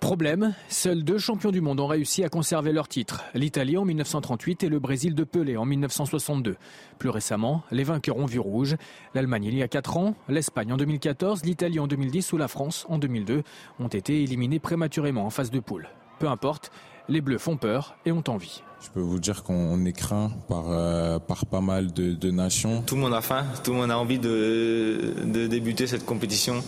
Problème, 0.00 0.54
seuls 0.68 1.02
deux 1.02 1.18
champions 1.18 1.50
du 1.50 1.60
monde 1.60 1.80
ont 1.80 1.86
réussi 1.86 2.24
à 2.24 2.28
conserver 2.28 2.72
leur 2.72 2.88
titre, 2.88 3.24
l'Italie 3.34 3.78
en 3.78 3.84
1938 3.84 4.64
et 4.64 4.68
le 4.68 4.78
Brésil 4.78 5.14
de 5.14 5.24
Pelé 5.24 5.56
en 5.56 5.64
1962. 5.64 6.56
Plus 6.98 7.08
récemment, 7.08 7.62
les 7.70 7.84
vainqueurs 7.84 8.18
ont 8.18 8.26
vu 8.26 8.38
rouge. 8.38 8.76
L'Allemagne 9.14 9.44
il 9.44 9.54
y 9.54 9.62
a 9.62 9.68
4 9.68 9.96
ans, 9.96 10.14
l'Espagne 10.28 10.72
en 10.72 10.76
2014, 10.76 11.44
l'Italie 11.44 11.80
en 11.80 11.86
2010 11.86 12.32
ou 12.32 12.36
la 12.36 12.48
France 12.48 12.86
en 12.88 12.98
2002 12.98 13.42
ont 13.78 13.88
été 13.88 14.22
éliminés 14.22 14.58
prématurément 14.58 15.24
en 15.24 15.30
phase 15.30 15.50
de 15.50 15.60
poule. 15.60 15.88
Peu 16.18 16.28
importe, 16.28 16.70
les 17.08 17.20
Bleus 17.20 17.38
font 17.38 17.56
peur 17.56 17.96
et 18.04 18.12
ont 18.12 18.24
envie. 18.28 18.62
Je 18.80 18.90
peux 18.90 19.00
vous 19.00 19.18
dire 19.18 19.42
qu'on 19.42 19.84
est 19.86 19.92
craint 19.92 20.30
par, 20.48 20.64
euh, 20.68 21.18
par 21.18 21.46
pas 21.46 21.60
mal 21.60 21.92
de, 21.92 22.30
nations. 22.30 22.82
Tout 22.82 22.96
le 22.96 23.00
monde 23.00 23.14
a 23.14 23.22
faim, 23.22 23.44
tout 23.62 23.72
le 23.72 23.78
monde 23.78 23.90
a 23.90 23.98
envie 23.98 24.18
de, 24.18 25.14
de 25.24 25.46
débuter 25.46 25.86
cette 25.86 26.04
compétition. 26.04 26.62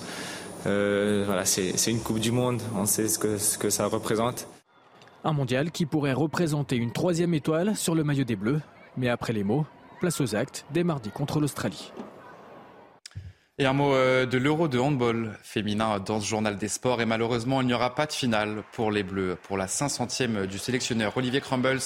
Euh, 0.66 1.22
voilà, 1.26 1.44
c'est 1.44 1.90
une 1.90 2.00
Coupe 2.00 2.18
du 2.18 2.32
Monde, 2.32 2.60
on 2.74 2.86
sait 2.86 3.08
ce 3.08 3.18
que, 3.18 3.38
ce 3.38 3.56
que 3.56 3.70
ça 3.70 3.86
représente. 3.86 4.48
Un 5.24 5.32
mondial 5.32 5.70
qui 5.70 5.86
pourrait 5.86 6.12
représenter 6.12 6.76
une 6.76 6.92
troisième 6.92 7.34
étoile 7.34 7.76
sur 7.76 7.94
le 7.94 8.04
maillot 8.04 8.24
des 8.24 8.36
Bleus. 8.36 8.60
Mais 8.96 9.08
après 9.08 9.32
les 9.32 9.44
mots, 9.44 9.66
place 10.00 10.20
aux 10.20 10.34
actes 10.34 10.64
dès 10.72 10.84
mardi 10.84 11.10
contre 11.10 11.40
l'Australie. 11.40 11.92
Et 13.58 13.64
un 13.64 13.72
mot 13.72 13.94
euh, 13.94 14.26
de 14.26 14.36
l'Euro 14.38 14.68
de 14.68 14.78
handball 14.78 15.38
féminin 15.42 15.98
dans 15.98 16.20
ce 16.20 16.26
journal 16.26 16.58
des 16.58 16.68
sports. 16.68 17.00
Et 17.00 17.06
malheureusement, 17.06 17.60
il 17.60 17.66
n'y 17.66 17.74
aura 17.74 17.94
pas 17.94 18.06
de 18.06 18.12
finale 18.12 18.62
pour 18.72 18.90
les 18.90 19.02
Bleus. 19.02 19.38
Pour 19.44 19.56
la 19.56 19.66
500e 19.66 20.46
du 20.46 20.58
sélectionneur 20.58 21.16
Olivier 21.16 21.40
Crumbles, 21.40 21.80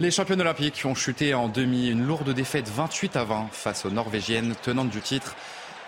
les 0.00 0.10
championnes 0.10 0.40
olympiques 0.40 0.82
ont 0.84 0.94
chuté 0.94 1.34
en 1.34 1.48
demi. 1.48 1.88
Une 1.88 2.06
lourde 2.06 2.30
défaite 2.30 2.68
28 2.68 3.16
à 3.16 3.24
20 3.24 3.48
face 3.52 3.84
aux 3.84 3.90
Norvégiennes 3.90 4.54
tenantes 4.62 4.90
du 4.90 5.00
titre. 5.00 5.34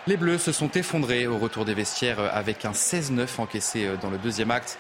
Les 0.07 0.19
Bleus 0.19 0.37
se 0.39 0.53
sont 0.53 0.71
effondrés 0.73 1.27
au 1.27 1.39
retour 1.39 1.65
des 1.65 1.73
vestiaires 1.73 2.21
avec 2.21 2.67
un 2.67 2.73
16-9 2.73 3.41
encaissé 3.41 3.89
dans 4.03 4.11
le 4.11 4.19
deuxième 4.19 4.51
acte. 4.51 4.79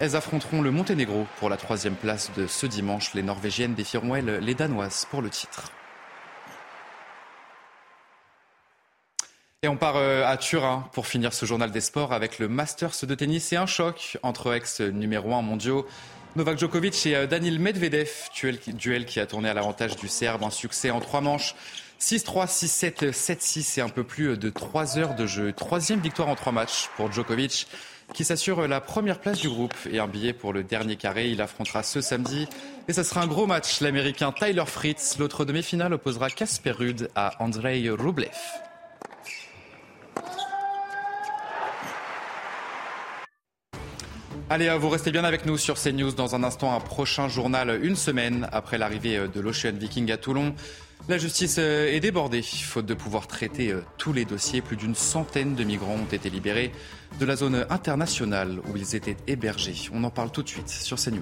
Elles 0.00 0.16
affronteront 0.16 0.62
le 0.62 0.72
Monténégro 0.72 1.28
pour 1.38 1.48
la 1.48 1.56
troisième 1.56 1.94
place 1.94 2.32
de 2.36 2.48
ce 2.48 2.66
dimanche. 2.66 3.14
Les 3.14 3.22
Norvégiennes 3.22 3.74
défieront 3.74 4.16
elles 4.16 4.38
les 4.38 4.54
Danoises 4.54 5.06
pour 5.08 5.22
le 5.22 5.30
titre. 5.30 5.70
Et 9.62 9.68
on 9.68 9.76
part 9.76 9.96
euh, 9.96 10.26
à 10.26 10.36
Turin 10.36 10.88
pour 10.92 11.06
finir 11.06 11.32
ce 11.32 11.46
journal 11.46 11.70
des 11.70 11.80
sports 11.80 12.12
avec 12.12 12.40
le 12.40 12.48
Masters 12.48 13.06
de 13.06 13.14
tennis 13.14 13.52
et 13.52 13.56
un 13.56 13.66
choc 13.66 14.18
entre 14.22 14.52
ex 14.52 14.80
numéro 14.80 15.32
1 15.34 15.40
mondiaux 15.40 15.86
Novak 16.36 16.58
Djokovic 16.58 17.06
et 17.06 17.14
euh, 17.14 17.26
Daniil 17.28 17.60
Medvedev, 17.60 18.10
duel 18.74 19.06
qui 19.06 19.20
a 19.20 19.26
tourné 19.26 19.48
à 19.48 19.54
l'avantage 19.54 19.94
du 19.94 20.08
Serbe, 20.08 20.42
un 20.42 20.50
succès 20.50 20.90
en 20.90 20.98
trois 20.98 21.20
manches. 21.20 21.54
6-3, 22.00 22.46
6-7, 22.46 23.10
7-6 23.10 23.78
et 23.78 23.82
un 23.82 23.88
peu 23.88 24.04
plus 24.04 24.36
de 24.36 24.50
3 24.50 24.98
heures 24.98 25.14
de 25.14 25.26
jeu. 25.26 25.52
Troisième 25.52 26.00
victoire 26.00 26.28
en 26.28 26.34
trois 26.34 26.52
matchs 26.52 26.90
pour 26.96 27.10
Djokovic 27.10 27.66
qui 28.12 28.24
s'assure 28.24 28.68
la 28.68 28.80
première 28.80 29.18
place 29.18 29.40
du 29.40 29.48
groupe 29.48 29.74
et 29.90 29.98
un 29.98 30.06
billet 30.06 30.32
pour 30.32 30.52
le 30.52 30.62
dernier 30.62 30.96
carré. 30.96 31.30
Il 31.30 31.40
affrontera 31.40 31.82
ce 31.82 32.00
samedi 32.00 32.46
et 32.88 32.92
ce 32.92 33.02
sera 33.02 33.22
un 33.22 33.26
gros 33.26 33.46
match. 33.46 33.80
L'américain 33.80 34.32
Tyler 34.32 34.64
Fritz, 34.66 35.18
l'autre 35.18 35.44
demi-finale, 35.44 35.94
opposera 35.94 36.28
Casper 36.30 36.72
Ruud 36.72 37.08
à 37.14 37.42
Andrei 37.42 37.88
Rublev. 37.88 38.30
Allez, 44.50 44.68
vous 44.78 44.90
restez 44.90 45.10
bien 45.10 45.24
avec 45.24 45.46
nous 45.46 45.56
sur 45.56 45.80
CNews. 45.80 46.12
Dans 46.12 46.34
un 46.34 46.44
instant, 46.44 46.74
un 46.76 46.80
prochain 46.80 47.28
journal, 47.28 47.80
une 47.82 47.96
semaine 47.96 48.46
après 48.52 48.76
l'arrivée 48.76 49.26
de 49.26 49.40
l'Ocean 49.40 49.72
Viking 49.72 50.12
à 50.12 50.18
Toulon. 50.18 50.54
La 51.06 51.18
justice 51.18 51.56
euh, 51.58 51.92
est 51.92 52.00
débordée. 52.00 52.40
Faute 52.40 52.86
de 52.86 52.94
pouvoir 52.94 53.26
traiter 53.26 53.70
euh, 53.70 53.82
tous 53.98 54.14
les 54.14 54.24
dossiers, 54.24 54.62
plus 54.62 54.76
d'une 54.76 54.94
centaine 54.94 55.54
de 55.54 55.62
migrants 55.62 55.96
ont 55.96 56.10
été 56.10 56.30
libérés 56.30 56.72
de 57.20 57.26
la 57.26 57.36
zone 57.36 57.66
internationale 57.68 58.60
où 58.70 58.76
ils 58.76 58.96
étaient 58.96 59.16
hébergés. 59.26 59.74
On 59.92 60.02
en 60.04 60.10
parle 60.10 60.30
tout 60.30 60.42
de 60.42 60.48
suite 60.48 60.68
sur 60.68 60.96
CNews. 60.98 61.20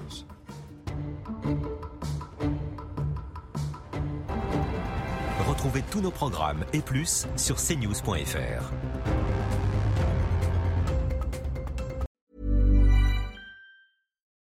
Retrouvez 5.49 5.83
tous 5.91 5.99
nos 5.99 6.11
programmes 6.11 6.63
et 6.71 6.79
plus 6.79 7.27
sur 7.35 7.57
cnews.fr. 7.57 8.71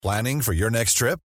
Planning 0.04 0.42
for 0.42 0.54
your 0.54 0.70
next 0.70 0.98
trip? 0.98 1.20